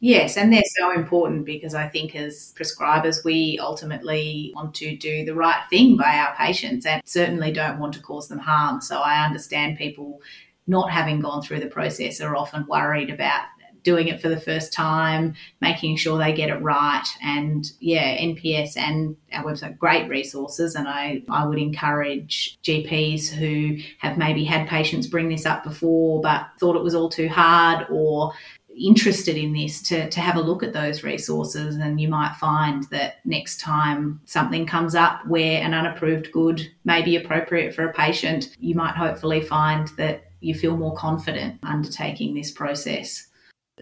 Yes, 0.00 0.38
and 0.38 0.50
they're 0.50 0.62
so 0.78 0.92
important 0.92 1.44
because 1.44 1.74
I 1.74 1.86
think 1.86 2.16
as 2.16 2.54
prescribers, 2.58 3.24
we 3.26 3.58
ultimately 3.60 4.52
want 4.54 4.74
to 4.76 4.96
do 4.96 5.26
the 5.26 5.34
right 5.34 5.62
thing 5.68 5.98
by 5.98 6.16
our 6.16 6.34
patients 6.34 6.86
and 6.86 7.02
certainly 7.04 7.52
don't 7.52 7.78
want 7.78 7.92
to 7.94 8.00
cause 8.00 8.28
them 8.28 8.38
harm. 8.38 8.80
So 8.80 9.00
I 9.00 9.22
understand 9.24 9.76
people 9.76 10.22
not 10.66 10.90
having 10.90 11.20
gone 11.20 11.42
through 11.42 11.60
the 11.60 11.66
process 11.66 12.20
are 12.20 12.36
often 12.36 12.66
worried 12.66 13.10
about 13.10 13.44
doing 13.86 14.08
it 14.08 14.20
for 14.20 14.28
the 14.28 14.40
first 14.40 14.72
time, 14.72 15.32
making 15.60 15.96
sure 15.96 16.18
they 16.18 16.32
get 16.32 16.50
it 16.50 16.60
right. 16.60 17.06
And 17.22 17.70
yeah, 17.78 18.18
NPS 18.18 18.76
and 18.76 19.16
our 19.32 19.44
website, 19.44 19.78
great 19.78 20.08
resources. 20.08 20.74
And 20.74 20.88
I, 20.88 21.22
I 21.30 21.46
would 21.46 21.58
encourage 21.58 22.58
GPs 22.64 23.28
who 23.28 23.78
have 23.98 24.18
maybe 24.18 24.42
had 24.42 24.68
patients 24.68 25.06
bring 25.06 25.28
this 25.28 25.46
up 25.46 25.62
before 25.62 26.20
but 26.20 26.48
thought 26.58 26.74
it 26.74 26.82
was 26.82 26.96
all 26.96 27.08
too 27.08 27.28
hard 27.28 27.86
or 27.88 28.32
interested 28.76 29.36
in 29.36 29.52
this 29.52 29.80
to, 29.80 30.08
to 30.10 30.20
have 30.20 30.36
a 30.36 30.40
look 30.40 30.62
at 30.62 30.72
those 30.72 31.02
resources 31.02 31.76
and 31.76 32.00
you 32.00 32.08
might 32.08 32.34
find 32.34 32.84
that 32.90 33.24
next 33.24 33.58
time 33.58 34.20
something 34.26 34.66
comes 34.66 34.94
up 34.94 35.26
where 35.26 35.62
an 35.62 35.72
unapproved 35.72 36.30
good 36.32 36.60
may 36.84 37.02
be 37.02 37.16
appropriate 37.16 37.74
for 37.74 37.88
a 37.88 37.92
patient 37.94 38.54
you 38.58 38.74
might 38.74 38.94
hopefully 38.94 39.40
find 39.40 39.88
that 39.96 40.24
you 40.40 40.54
feel 40.54 40.76
more 40.76 40.94
confident 40.94 41.58
undertaking 41.62 42.34
this 42.34 42.50
process 42.50 43.28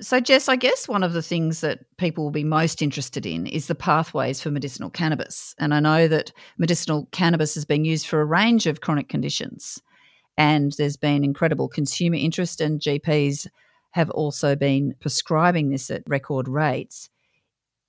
so, 0.00 0.18
Jess, 0.18 0.48
I 0.48 0.56
guess 0.56 0.88
one 0.88 1.04
of 1.04 1.12
the 1.12 1.22
things 1.22 1.60
that 1.60 1.80
people 1.98 2.24
will 2.24 2.32
be 2.32 2.44
most 2.44 2.82
interested 2.82 3.24
in 3.24 3.46
is 3.46 3.68
the 3.68 3.76
pathways 3.76 4.40
for 4.40 4.50
medicinal 4.50 4.90
cannabis. 4.90 5.54
And 5.58 5.72
I 5.72 5.78
know 5.78 6.08
that 6.08 6.32
medicinal 6.58 7.08
cannabis 7.12 7.56
is 7.56 7.64
being 7.64 7.84
used 7.84 8.08
for 8.08 8.20
a 8.20 8.24
range 8.24 8.66
of 8.66 8.80
chronic 8.80 9.08
conditions. 9.08 9.80
And 10.36 10.72
there's 10.78 10.96
been 10.96 11.22
incredible 11.22 11.68
consumer 11.68 12.16
interest, 12.16 12.60
and 12.60 12.80
GPs 12.80 13.46
have 13.92 14.10
also 14.10 14.56
been 14.56 14.96
prescribing 15.00 15.70
this 15.70 15.88
at 15.90 16.02
record 16.08 16.48
rates. 16.48 17.08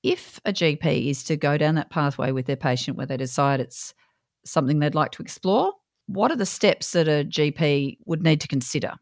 If 0.03 0.39
a 0.45 0.53
GP 0.53 1.09
is 1.09 1.23
to 1.23 1.35
go 1.35 1.57
down 1.57 1.73
that 1.75 1.89
pathway 1.89 2.31
with 2.31 2.45
their 2.45 2.55
patient 2.55 2.97
where 2.97 3.07
they 3.07 3.17
decide 3.17 3.59
it's 3.59 3.95
something 4.43 4.77
they'd 4.77 4.93
like 4.93 5.11
to 5.13 5.23
explore, 5.23 5.73
what 6.05 6.29
are 6.29 6.35
the 6.35 6.45
steps 6.45 6.91
that 6.91 7.07
a 7.07 7.25
GP 7.25 7.97
would 8.05 8.21
need 8.21 8.41
to 8.41 8.47
consider? 8.47 8.93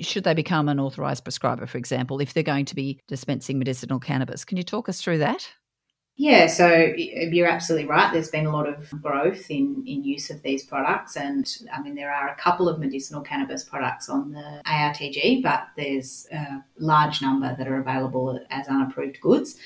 Should 0.00 0.24
they 0.24 0.34
become 0.34 0.68
an 0.68 0.80
authorised 0.80 1.24
prescriber, 1.24 1.66
for 1.66 1.78
example, 1.78 2.20
if 2.20 2.32
they're 2.32 2.42
going 2.42 2.64
to 2.66 2.74
be 2.74 3.00
dispensing 3.08 3.58
medicinal 3.58 4.00
cannabis? 4.00 4.44
Can 4.44 4.56
you 4.56 4.64
talk 4.64 4.88
us 4.88 5.00
through 5.00 5.18
that? 5.18 5.48
Yeah, 6.16 6.46
so 6.46 6.66
um, 6.72 6.94
you're 6.96 7.48
absolutely 7.48 7.88
right. 7.88 8.12
There's 8.12 8.28
been 8.28 8.46
a 8.46 8.52
lot 8.52 8.68
of 8.68 8.88
growth 9.02 9.50
in, 9.50 9.82
in 9.84 10.04
use 10.04 10.30
of 10.30 10.42
these 10.42 10.64
products. 10.64 11.16
And 11.16 11.44
I 11.72 11.82
mean, 11.82 11.96
there 11.96 12.12
are 12.12 12.28
a 12.28 12.36
couple 12.36 12.68
of 12.68 12.78
medicinal 12.78 13.20
cannabis 13.20 13.64
products 13.64 14.08
on 14.08 14.30
the 14.30 14.62
ARTG, 14.64 15.42
but 15.42 15.66
there's 15.76 16.28
a 16.30 16.62
large 16.78 17.20
number 17.20 17.56
that 17.56 17.66
are 17.66 17.80
available 17.80 18.38
as 18.50 18.68
unapproved 18.68 19.20
goods 19.20 19.56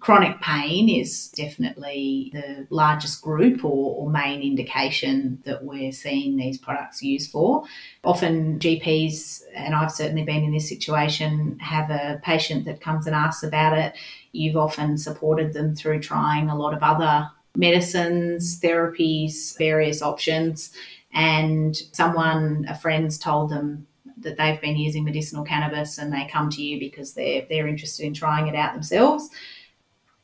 chronic 0.00 0.40
pain 0.40 0.88
is 0.88 1.28
definitely 1.28 2.30
the 2.34 2.66
largest 2.70 3.22
group 3.22 3.64
or, 3.64 3.96
or, 3.96 4.10
main 4.10 4.42
indication 4.42 5.40
that 5.44 5.64
we're 5.64 5.92
seeing 5.92 6.36
these 6.36 6.58
products 6.58 7.02
used 7.02 7.30
for. 7.30 7.64
Often, 8.04 8.58
GPs, 8.58 9.42
and 9.54 9.74
I've 9.74 9.90
certainly 9.90 10.22
been 10.22 10.44
in 10.44 10.52
this 10.52 10.68
situation, 10.68 11.58
have 11.60 11.90
a 11.90 12.20
patient 12.22 12.64
that 12.66 12.80
comes 12.80 13.06
and 13.06 13.14
asks 13.16 13.42
about 13.42 13.76
it. 13.78 13.94
You've 14.32 14.56
often 14.56 14.98
supported 14.98 15.52
them 15.52 15.74
through 15.74 16.00
trying 16.00 16.50
a 16.50 16.56
lot 16.56 16.74
of 16.74 16.82
other 16.82 17.30
medicines, 17.56 18.60
therapies, 18.60 19.56
various 19.56 20.02
options. 20.02 20.72
And 21.12 21.76
someone, 21.92 22.66
a 22.68 22.74
friend's 22.74 23.18
told 23.18 23.50
them 23.50 23.86
that 24.18 24.36
they've 24.36 24.60
been 24.60 24.76
using 24.76 25.04
medicinal 25.04 25.44
cannabis 25.44 25.98
and 25.98 26.12
they 26.12 26.28
come 26.30 26.50
to 26.50 26.62
you 26.62 26.78
because 26.78 27.14
they're, 27.14 27.46
they're 27.48 27.68
interested 27.68 28.04
in 28.04 28.14
trying 28.14 28.48
it 28.48 28.54
out 28.54 28.74
themselves 28.74 29.30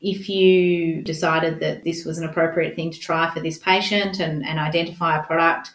if 0.01 0.27
you 0.27 1.03
decided 1.03 1.59
that 1.59 1.83
this 1.83 2.05
was 2.05 2.17
an 2.17 2.27
appropriate 2.27 2.75
thing 2.75 2.91
to 2.91 2.99
try 2.99 3.31
for 3.31 3.39
this 3.39 3.59
patient 3.59 4.19
and, 4.19 4.45
and 4.45 4.59
identify 4.59 5.19
a 5.19 5.23
product, 5.23 5.73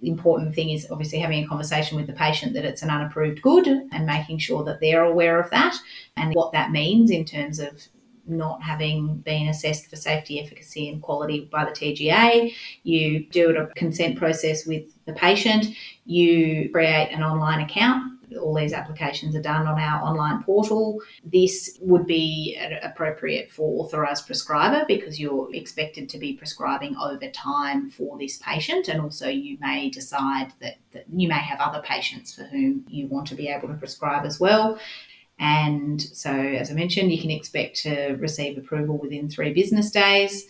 the 0.00 0.08
important 0.08 0.54
thing 0.54 0.70
is 0.70 0.86
obviously 0.90 1.18
having 1.18 1.44
a 1.44 1.48
conversation 1.48 1.96
with 1.96 2.06
the 2.06 2.12
patient 2.12 2.54
that 2.54 2.64
it's 2.64 2.82
an 2.82 2.90
unapproved 2.90 3.42
good 3.42 3.66
and 3.66 4.06
making 4.06 4.38
sure 4.38 4.64
that 4.64 4.80
they're 4.80 5.04
aware 5.04 5.38
of 5.38 5.50
that 5.50 5.76
and 6.16 6.34
what 6.34 6.52
that 6.52 6.70
means 6.70 7.10
in 7.10 7.24
terms 7.24 7.58
of 7.58 7.82
not 8.26 8.62
having 8.62 9.18
been 9.18 9.48
assessed 9.48 9.88
for 9.88 9.96
safety, 9.96 10.40
efficacy, 10.40 10.88
and 10.88 11.02
quality 11.02 11.48
by 11.50 11.64
the 11.64 11.70
TGA. 11.70 12.52
You 12.82 13.26
do 13.26 13.56
a 13.56 13.66
consent 13.74 14.18
process 14.18 14.66
with 14.66 14.84
the 15.06 15.14
patient. 15.14 15.66
You 16.04 16.70
create 16.70 17.10
an 17.10 17.22
online 17.22 17.60
account 17.60 18.17
all 18.40 18.54
these 18.54 18.72
applications 18.72 19.34
are 19.34 19.42
done 19.42 19.66
on 19.66 19.78
our 19.78 20.02
online 20.02 20.42
portal. 20.42 21.00
This 21.24 21.78
would 21.80 22.06
be 22.06 22.58
appropriate 22.82 23.50
for 23.50 23.84
authorised 23.84 24.26
prescriber 24.26 24.84
because 24.86 25.18
you're 25.18 25.48
expected 25.54 26.08
to 26.10 26.18
be 26.18 26.34
prescribing 26.34 26.96
over 26.96 27.28
time 27.30 27.90
for 27.90 28.18
this 28.18 28.38
patient, 28.38 28.88
and 28.88 29.00
also 29.00 29.28
you 29.28 29.58
may 29.60 29.90
decide 29.90 30.52
that, 30.60 30.76
that 30.92 31.04
you 31.14 31.28
may 31.28 31.34
have 31.34 31.60
other 31.60 31.82
patients 31.82 32.34
for 32.34 32.44
whom 32.44 32.84
you 32.88 33.06
want 33.06 33.26
to 33.28 33.34
be 33.34 33.48
able 33.48 33.68
to 33.68 33.74
prescribe 33.74 34.24
as 34.24 34.40
well. 34.40 34.78
And 35.40 36.00
so, 36.02 36.32
as 36.32 36.70
I 36.70 36.74
mentioned, 36.74 37.12
you 37.12 37.20
can 37.20 37.30
expect 37.30 37.76
to 37.82 38.14
receive 38.14 38.58
approval 38.58 38.98
within 38.98 39.28
three 39.28 39.52
business 39.52 39.90
days 39.90 40.46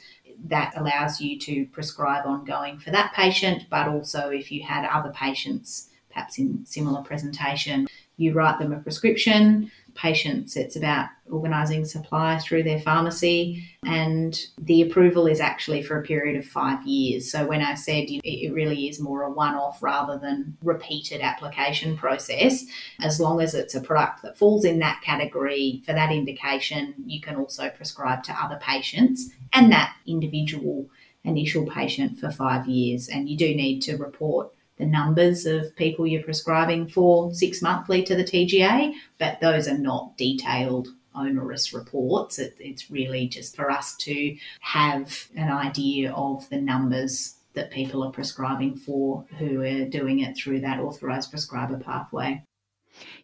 that 0.47 0.73
allows 0.77 1.21
you 1.21 1.39
to 1.41 1.67
prescribe 1.67 2.25
ongoing 2.25 2.79
for 2.79 2.91
that 2.91 3.13
patient, 3.13 3.65
but 3.71 3.89
also 3.89 4.31
if 4.31 4.51
you 4.53 4.63
had 4.63 4.89
other 4.89 5.11
patients 5.11 5.89
perhaps 6.11 6.39
in 6.39 6.65
similar 6.67 7.03
presentation. 7.03 7.87
You 8.17 8.33
write 8.33 8.59
them 8.59 8.73
a 8.73 8.79
prescription, 8.79 9.71
patients. 9.95 10.57
It's 10.57 10.75
about 10.75 11.09
organising 11.31 11.85
supply 11.85 12.39
through 12.39 12.65
their 12.65 12.81
pharmacy, 12.81 13.65
and 13.85 14.41
the 14.59 14.83
approval 14.83 15.27
is 15.27 15.41
actually 15.41 15.83
for 15.83 16.01
a 16.01 16.03
period 16.03 16.37
of 16.37 16.45
five 16.45 16.85
years. 16.85 17.31
So 17.31 17.47
when 17.47 17.63
I 17.63 17.75
said 17.75 18.07
it 18.09 18.53
really 18.53 18.89
is 18.89 19.01
more 19.01 19.23
a 19.23 19.31
one-off 19.31 19.83
rather 19.83 20.19
than 20.19 20.57
repeated 20.63 21.21
application 21.21 21.97
process, 21.97 22.65
as 23.01 23.21
long 23.21 23.41
as 23.41 23.55
it's 23.55 23.75
a 23.75 23.81
product 23.81 24.23
that 24.23 24.39
falls 24.39 24.65
in 24.65 24.79
that 24.81 25.01
category 25.05 25.83
for 25.87 25.93
that 25.93 26.11
indication, 26.11 26.95
you 27.07 27.21
can 27.21 27.37
also 27.37 27.69
prescribe 27.71 28.25
to 28.25 28.33
other 28.33 28.59
patients 28.61 29.31
and 29.53 29.71
that 29.71 29.95
individual 30.07 30.89
initial 31.25 31.67
patient 31.67 32.19
for 32.19 32.31
five 32.31 32.67
years. 32.67 33.09
And 33.09 33.29
you 33.29 33.37
do 33.37 33.55
need 33.55 33.81
to 33.83 33.97
report 33.97 34.53
the 34.79 34.87
numbers 34.87 35.47
of 35.47 35.75
people 35.77 36.07
you're 36.07 36.23
prescribing 36.23 36.89
for 36.89 37.35
six 37.35 37.61
monthly 37.61 38.03
to 38.05 38.15
the 38.15 38.25
TGA, 38.25 38.95
but 39.19 39.41
those 39.41 39.69
are 39.69 39.79
not 39.79 40.17
detailed 40.17 40.89
onerous 41.15 41.73
reports. 41.73 42.39
It, 42.39 42.57
it's 42.61 42.91
really 42.91 43.29
just 43.29 43.57
for 43.57 43.71
us 43.71 43.97
to 43.99 44.37
have 44.61 45.29
an 45.37 45.51
idea 45.51 46.13
of 46.13 46.49
the 46.49 46.61
numbers 46.61 47.35
that 47.55 47.71
people 47.71 48.05
are 48.05 48.13
prescribing 48.13 48.77
for 48.77 49.25
who 49.39 49.63
are 49.63 49.85
doing 49.85 50.21
it 50.21 50.37
through 50.37 50.61
that 50.61 50.81
authorised 50.81 51.31
prescriber 51.31 51.79
pathway. 51.79 52.43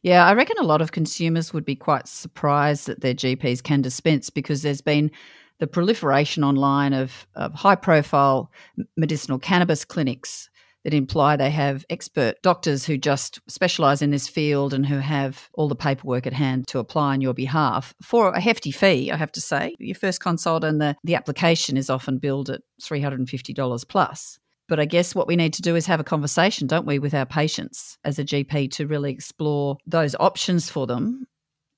Yeah, 0.03 0.27
I 0.27 0.35
reckon 0.35 0.57
a 0.59 0.65
lot 0.65 0.83
of 0.83 0.93
consumers 0.93 1.53
would 1.53 1.65
be 1.65 1.77
quite 1.77 2.09
surprised 2.09 2.87
that 2.87 3.01
their 3.01 3.15
GPs 3.15 3.63
can 3.63 3.81
dispense 3.81 4.31
because 4.31 4.63
there's 4.63 4.81
been 4.81 5.11
the 5.59 5.67
proliferation 5.67 6.43
online 6.43 6.93
of, 6.93 7.27
of 7.37 7.55
high 7.55 7.77
profile 7.77 8.51
medicinal 8.97 9.39
cannabis 9.39 9.85
clinics 9.85 10.51
that 10.85 10.95
imply 10.95 11.37
they 11.37 11.51
have 11.51 11.85
expert 11.91 12.37
doctors 12.43 12.85
who 12.85 12.97
just 12.97 13.41
specialize 13.49 14.03
in 14.03 14.11
this 14.11 14.29
field 14.29 14.73
and 14.73 14.87
who 14.87 14.99
have 14.99 15.49
all 15.55 15.69
the 15.69 15.75
paperwork 15.75 16.27
at 16.27 16.33
hand 16.33 16.67
to 16.69 16.79
apply 16.79 17.15
on 17.15 17.21
your 17.21 17.35
behalf 17.35 17.95
for 18.03 18.33
a 18.33 18.41
hefty 18.41 18.71
fee, 18.71 19.11
I 19.11 19.17
have 19.17 19.33
to 19.33 19.41
say. 19.41 19.75
Your 19.79 19.95
first 19.95 20.21
consult 20.21 20.65
and 20.65 20.81
the, 20.81 20.97
the 21.03 21.15
application 21.15 21.77
is 21.77 21.91
often 21.91 22.19
billed 22.19 22.51
at 22.51 22.61
$350 22.83 23.89
plus. 23.89 24.39
But 24.67 24.81
I 24.81 24.87
guess 24.87 25.15
what 25.15 25.27
we 25.27 25.37
need 25.37 25.53
to 25.55 25.63
do 25.63 25.77
is 25.77 25.87
have 25.87 26.01
a 26.01 26.05
conversation, 26.05 26.67
don't 26.67 26.87
we, 26.87 26.99
with 26.99 27.13
our 27.13 27.27
patients 27.27 27.99
as 28.05 28.19
a 28.19 28.25
GP 28.25 28.71
to 28.73 28.87
really 28.87 29.13
explore 29.13 29.77
those 29.87 30.15
options 30.19 30.71
for 30.71 30.87
them 30.87 31.27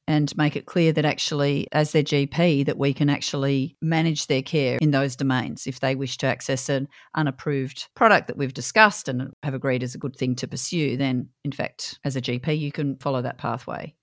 and 0.09 0.37
make 0.37 0.57
it 0.57 0.67
clear 0.67 0.93
that 0.93 1.05
actually, 1.05 1.67
as 1.73 1.93
their 1.93 2.03
GP, 2.03 2.67
that 2.67 2.79
we 2.79 2.95
can 2.95 3.11
actually 3.11 3.77
manage 3.83 4.27
their 4.27 4.43
care 4.43 4.79
in 4.81 4.91
those 4.91 5.17
domains. 5.17 5.67
If 5.67 5.81
they 5.81 5.95
wish 5.95 6.17
to 6.19 6.27
access 6.27 6.69
an 6.69 6.89
unapproved 7.15 7.89
product 7.95 8.29
that 8.29 8.37
we've 8.37 8.55
discussed 8.55 9.09
and 9.09 9.33
have 9.43 9.55
agreed 9.55 9.83
is 9.83 9.95
a 9.95 9.99
good 9.99 10.17
thing 10.17 10.37
to 10.37 10.49
pursue, 10.49 10.97
then 10.97 11.29
in 11.45 11.53
fact, 11.53 11.99
as 12.05 12.17
a 12.17 12.21
GP, 12.21 12.59
you 12.59 12.73
can 12.73 12.97
follow 12.97 13.23
that 13.23 13.39
pathway. 13.39 13.95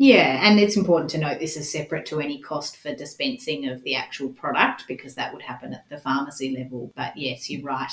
Yeah, 0.00 0.48
and 0.48 0.60
it's 0.60 0.76
important 0.76 1.10
to 1.10 1.18
note 1.18 1.40
this 1.40 1.56
is 1.56 1.72
separate 1.72 2.06
to 2.06 2.20
any 2.20 2.40
cost 2.40 2.76
for 2.76 2.94
dispensing 2.94 3.68
of 3.68 3.82
the 3.82 3.96
actual 3.96 4.28
product 4.28 4.84
because 4.86 5.16
that 5.16 5.32
would 5.32 5.42
happen 5.42 5.74
at 5.74 5.88
the 5.90 5.98
pharmacy 5.98 6.56
level. 6.56 6.92
But 6.94 7.16
yes, 7.16 7.50
you're 7.50 7.64
right. 7.64 7.90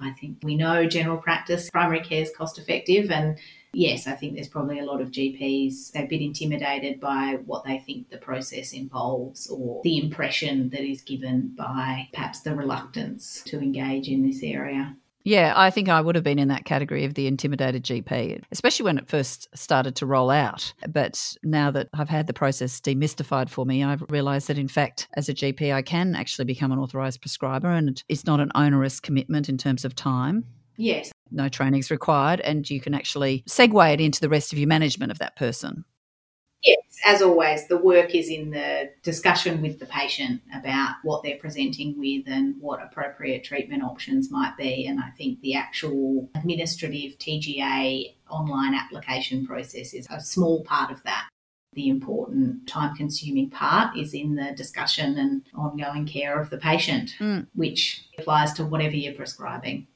I 0.00 0.10
think 0.10 0.38
we 0.42 0.56
know 0.56 0.84
general 0.84 1.16
practice, 1.16 1.70
primary 1.70 2.00
care 2.00 2.22
is 2.22 2.32
cost 2.36 2.58
effective 2.58 3.12
and 3.12 3.38
yes, 3.74 4.06
I 4.06 4.12
think 4.12 4.34
there's 4.34 4.48
probably 4.48 4.78
a 4.78 4.84
lot 4.84 5.00
of 5.00 5.10
GPs, 5.10 5.94
a 5.94 6.06
bit 6.06 6.20
intimidated 6.20 7.00
by 7.00 7.38
what 7.44 7.64
they 7.64 7.78
think 7.78 8.10
the 8.10 8.18
process 8.18 8.72
involves 8.72 9.48
or 9.48 9.80
the 9.84 9.98
impression 9.98 10.70
that 10.70 10.82
is 10.82 11.02
given 11.02 11.54
by 11.56 12.08
perhaps 12.12 12.40
the 12.40 12.54
reluctance 12.54 13.42
to 13.46 13.58
engage 13.58 14.08
in 14.08 14.26
this 14.26 14.42
area. 14.42 14.96
Yeah, 15.26 15.54
I 15.56 15.70
think 15.70 15.88
I 15.88 16.02
would 16.02 16.16
have 16.16 16.24
been 16.24 16.38
in 16.38 16.48
that 16.48 16.66
category 16.66 17.06
of 17.06 17.14
the 17.14 17.26
intimidated 17.26 17.82
GP, 17.82 18.42
especially 18.52 18.84
when 18.84 18.98
it 18.98 19.08
first 19.08 19.48
started 19.54 19.96
to 19.96 20.06
roll 20.06 20.30
out. 20.30 20.74
But 20.86 21.34
now 21.42 21.70
that 21.70 21.88
I've 21.94 22.10
had 22.10 22.26
the 22.26 22.34
process 22.34 22.78
demystified 22.78 23.48
for 23.48 23.64
me, 23.64 23.82
I've 23.82 24.04
realised 24.10 24.48
that 24.48 24.58
in 24.58 24.68
fact, 24.68 25.08
as 25.14 25.30
a 25.30 25.34
GP, 25.34 25.72
I 25.72 25.80
can 25.80 26.14
actually 26.14 26.44
become 26.44 26.72
an 26.72 26.78
authorised 26.78 27.22
prescriber 27.22 27.70
and 27.70 28.02
it's 28.10 28.26
not 28.26 28.40
an 28.40 28.52
onerous 28.54 29.00
commitment 29.00 29.48
in 29.48 29.56
terms 29.56 29.86
of 29.86 29.94
time. 29.94 30.44
Yes. 30.76 31.12
No 31.30 31.48
training 31.48 31.80
is 31.80 31.90
required, 31.90 32.40
and 32.40 32.68
you 32.68 32.80
can 32.80 32.94
actually 32.94 33.44
segue 33.48 33.92
it 33.94 34.00
into 34.00 34.20
the 34.20 34.28
rest 34.28 34.52
of 34.52 34.58
your 34.58 34.68
management 34.68 35.10
of 35.10 35.18
that 35.18 35.36
person. 35.36 35.84
Yes, 36.64 36.78
as 37.04 37.20
always, 37.20 37.66
the 37.68 37.76
work 37.76 38.14
is 38.14 38.30
in 38.30 38.50
the 38.50 38.90
discussion 39.02 39.60
with 39.60 39.78
the 39.78 39.86
patient 39.86 40.40
about 40.54 40.94
what 41.02 41.22
they're 41.22 41.36
presenting 41.36 41.98
with 41.98 42.26
and 42.26 42.54
what 42.58 42.82
appropriate 42.82 43.44
treatment 43.44 43.82
options 43.82 44.30
might 44.30 44.56
be. 44.56 44.86
And 44.86 44.98
I 44.98 45.10
think 45.10 45.40
the 45.42 45.56
actual 45.56 46.30
administrative 46.34 47.18
TGA 47.18 48.14
online 48.30 48.74
application 48.74 49.46
process 49.46 49.92
is 49.92 50.06
a 50.10 50.20
small 50.20 50.64
part 50.64 50.90
of 50.90 51.02
that. 51.02 51.28
The 51.74 51.88
important 51.88 52.66
time 52.66 52.96
consuming 52.96 53.50
part 53.50 53.96
is 53.98 54.14
in 54.14 54.36
the 54.36 54.52
discussion 54.56 55.18
and 55.18 55.42
ongoing 55.54 56.06
care 56.06 56.40
of 56.40 56.48
the 56.48 56.56
patient, 56.56 57.14
mm. 57.18 57.46
which 57.54 58.06
applies 58.18 58.54
to 58.54 58.64
whatever 58.64 58.94
you're 58.94 59.12
prescribing. 59.12 59.86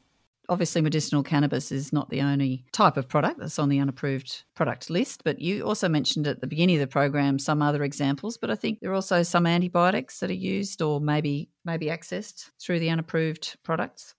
Obviously, 0.51 0.81
medicinal 0.81 1.23
cannabis 1.23 1.71
is 1.71 1.93
not 1.93 2.09
the 2.09 2.23
only 2.23 2.65
type 2.73 2.97
of 2.97 3.07
product 3.07 3.39
that's 3.39 3.59
on 3.59 3.69
the 3.69 3.79
unapproved 3.79 4.45
product 4.55 4.89
list, 4.89 5.23
but 5.23 5.41
you 5.41 5.63
also 5.63 5.89
mentioned 5.89 6.27
at 6.27 6.41
the 6.41 6.47
beginning 6.47 6.77
of 6.77 6.81
the 6.81 6.87
program 6.87 7.39
some 7.39 7.61
other 7.61 7.85
examples. 7.85 8.39
But 8.39 8.51
I 8.51 8.55
think 8.55 8.81
there 8.81 8.91
are 8.91 8.95
also 8.95 9.23
some 9.23 9.47
antibiotics 9.47 10.21
that 10.21 10.31
are 10.31 10.35
used 10.35 10.81
or 10.81 11.01
maybe 11.01 11.51
maybe 11.67 11.87
accessed 11.87 12.51
through 12.59 12.81
the 12.81 12.89
unapproved 12.89 13.59
products. 13.63 14.15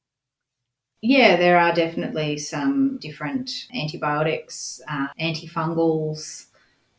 Yeah, 1.02 1.38
there 1.38 1.58
are 1.58 1.74
definitely 1.74 2.38
some 2.38 2.98
different 3.00 3.50
antibiotics, 3.74 4.82
uh, 4.88 5.08
antifungals, 5.20 6.48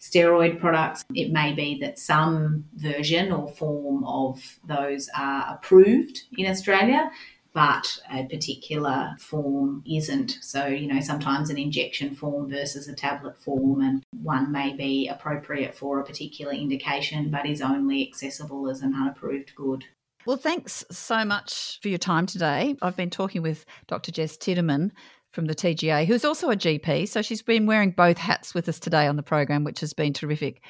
steroid 0.01 0.59
products. 0.59 1.05
It 1.15 1.31
may 1.31 1.53
be 1.53 1.79
that 1.83 1.99
some 1.99 2.65
version 2.75 3.31
or 3.31 3.49
form 3.49 4.03
of 4.05 4.59
those 4.67 5.09
are 5.15 5.55
approved 5.55 6.23
in 6.37 6.47
Australia 6.47 7.11
but 7.53 8.01
a 8.13 8.25
particular 8.25 9.15
form 9.19 9.83
isn't. 9.91 10.39
So, 10.41 10.67
you 10.67 10.87
know, 10.87 11.01
sometimes 11.01 11.51
an 11.51 11.59
injection 11.59 12.15
form 12.15 12.49
versus 12.49 12.89
a 12.89 12.95
tablet 12.95 13.37
form, 13.43 13.81
and 13.81 14.03
one 14.23 14.53
may 14.53 14.75
be 14.75 15.09
appropriate 15.09 15.75
for 15.75 16.01
a 16.01 16.05
particular 16.05 16.53
indication 16.53 17.31
but 17.31 17.47
is 17.47 17.61
only 17.61 18.07
accessible 18.07 18.69
as 18.69 18.83
an 18.83 18.95
unapproved 18.95 19.55
good. 19.55 19.85
Well, 20.27 20.37
thanks 20.37 20.85
so 20.91 21.25
much 21.25 21.79
for 21.81 21.89
your 21.89 21.99
time 21.99 22.27
today. 22.27 22.77
I've 22.83 22.97
been 22.97 23.11
talking 23.11 23.43
with 23.43 23.65
Dr. 23.89 24.13
Jess 24.13 24.37
Tidderman 24.37 24.91
from 25.33 25.47
the 25.47 25.55
TGA, 25.55 26.07
who's 26.07 26.25
also 26.25 26.51
a 26.51 26.57
GP. 26.57 27.09
So 27.09 27.23
she's 27.23 27.43
been 27.43 27.67
wearing 27.67 27.93
both 27.93 28.19
hats 28.19 28.55
with 28.55 28.69
us 28.69 28.79
today 28.79 29.07
on 29.07 29.17
the 29.17 29.23
program, 29.23 29.65
which 29.65 29.81
has 29.81 29.95
been 29.95 30.13
terrific. 30.13 30.63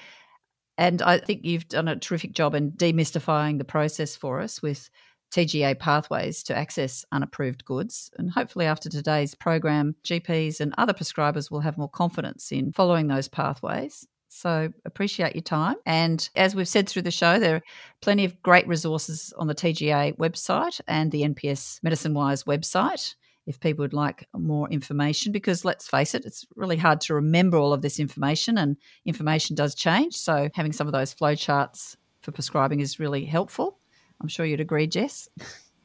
And 0.78 1.02
I 1.02 1.18
think 1.18 1.40
you've 1.44 1.68
done 1.68 1.88
a 1.88 1.96
terrific 1.96 2.32
job 2.32 2.54
in 2.54 2.72
demystifying 2.72 3.58
the 3.58 3.64
process 3.64 4.16
for 4.16 4.40
us 4.40 4.62
with 4.62 4.88
TGA 5.30 5.78
pathways 5.78 6.42
to 6.44 6.56
access 6.56 7.04
unapproved 7.12 7.64
goods. 7.64 8.10
And 8.18 8.30
hopefully, 8.30 8.66
after 8.66 8.88
today's 8.88 9.34
program, 9.34 9.94
GPs 10.04 10.60
and 10.60 10.74
other 10.76 10.92
prescribers 10.92 11.50
will 11.50 11.60
have 11.60 11.78
more 11.78 11.88
confidence 11.88 12.52
in 12.52 12.72
following 12.72 13.06
those 13.06 13.28
pathways. 13.28 14.06
So, 14.28 14.72
appreciate 14.84 15.34
your 15.34 15.42
time. 15.42 15.76
And 15.86 16.28
as 16.36 16.54
we've 16.54 16.68
said 16.68 16.88
through 16.88 17.02
the 17.02 17.10
show, 17.10 17.38
there 17.38 17.56
are 17.56 17.62
plenty 18.00 18.24
of 18.24 18.40
great 18.42 18.66
resources 18.68 19.32
on 19.36 19.46
the 19.46 19.54
TGA 19.54 20.16
website 20.18 20.80
and 20.86 21.10
the 21.10 21.22
NPS 21.22 21.82
Medicine 21.82 22.14
Wise 22.14 22.44
website 22.44 23.14
if 23.46 23.58
people 23.58 23.82
would 23.82 23.92
like 23.92 24.28
more 24.34 24.68
information 24.70 25.32
because 25.32 25.64
let's 25.64 25.88
face 25.88 26.14
it 26.14 26.24
it's 26.24 26.46
really 26.56 26.76
hard 26.76 27.00
to 27.00 27.14
remember 27.14 27.56
all 27.58 27.72
of 27.72 27.82
this 27.82 27.98
information 27.98 28.58
and 28.58 28.76
information 29.06 29.56
does 29.56 29.74
change 29.74 30.14
so 30.14 30.48
having 30.54 30.72
some 30.72 30.86
of 30.86 30.92
those 30.92 31.14
flowcharts 31.14 31.96
for 32.20 32.32
prescribing 32.32 32.80
is 32.80 33.00
really 33.00 33.24
helpful 33.24 33.79
I'm 34.20 34.28
sure 34.28 34.46
you'd 34.46 34.60
agree, 34.60 34.86
Jess. 34.86 35.28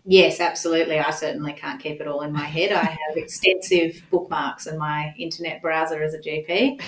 Yes, 0.08 0.40
absolutely. 0.40 1.00
I 1.00 1.10
certainly 1.10 1.54
can't 1.54 1.82
keep 1.82 2.00
it 2.00 2.08
all 2.08 2.22
in 2.22 2.32
my 2.32 2.46
head. 2.46 2.72
I 2.72 2.84
have 2.84 3.18
extensive 3.18 4.04
bookmarks 4.12 4.68
in 4.68 4.78
my 4.78 5.16
internet 5.18 5.64
browser 5.64 6.04
as 6.04 6.14
a 6.14 6.20
GP. 6.20 6.80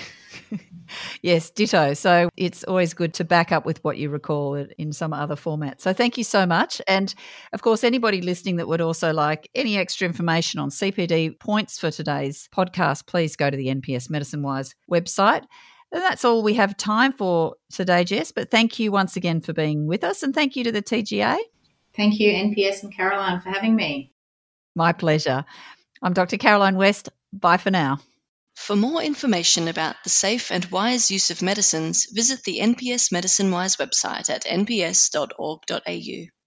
yes, 1.22 1.50
ditto. 1.50 1.94
So 1.94 2.28
it's 2.36 2.62
always 2.62 2.94
good 2.94 3.14
to 3.14 3.24
back 3.24 3.50
up 3.50 3.66
with 3.66 3.82
what 3.82 3.98
you 3.98 4.08
recall 4.08 4.54
in 4.54 4.92
some 4.92 5.12
other 5.12 5.34
format. 5.34 5.80
So 5.80 5.92
thank 5.92 6.16
you 6.16 6.22
so 6.22 6.46
much. 6.46 6.80
And 6.86 7.12
of 7.52 7.62
course, 7.62 7.82
anybody 7.82 8.22
listening 8.22 8.54
that 8.56 8.68
would 8.68 8.80
also 8.80 9.12
like 9.12 9.50
any 9.52 9.76
extra 9.76 10.06
information 10.06 10.60
on 10.60 10.70
CPD 10.70 11.40
points 11.40 11.76
for 11.76 11.90
today's 11.90 12.48
podcast, 12.54 13.06
please 13.06 13.34
go 13.34 13.50
to 13.50 13.56
the 13.56 13.66
NPS 13.66 14.08
Medicine 14.10 14.42
Wise 14.42 14.76
website. 14.88 15.44
And 15.90 16.02
that's 16.02 16.24
all 16.24 16.42
we 16.42 16.54
have 16.54 16.76
time 16.76 17.12
for 17.12 17.54
today, 17.72 18.04
Jess. 18.04 18.32
But 18.32 18.50
thank 18.50 18.78
you 18.78 18.92
once 18.92 19.16
again 19.16 19.40
for 19.40 19.52
being 19.52 19.86
with 19.86 20.04
us. 20.04 20.22
And 20.22 20.34
thank 20.34 20.54
you 20.54 20.64
to 20.64 20.72
the 20.72 20.82
TGA. 20.82 21.38
Thank 21.96 22.20
you, 22.20 22.30
NPS 22.30 22.82
and 22.82 22.94
Caroline, 22.94 23.40
for 23.40 23.50
having 23.50 23.74
me. 23.74 24.12
My 24.74 24.92
pleasure. 24.92 25.44
I'm 26.02 26.12
Dr. 26.12 26.36
Caroline 26.36 26.76
West. 26.76 27.08
Bye 27.32 27.56
for 27.56 27.70
now. 27.70 27.98
For 28.54 28.76
more 28.76 29.02
information 29.02 29.68
about 29.68 29.96
the 30.04 30.10
safe 30.10 30.50
and 30.50 30.64
wise 30.66 31.10
use 31.10 31.30
of 31.30 31.42
medicines, 31.42 32.06
visit 32.12 32.42
the 32.42 32.58
NPS 32.60 33.10
Medicine 33.12 33.50
Wise 33.50 33.76
website 33.76 34.28
at 34.28 34.44
nps.org.au. 34.44 36.37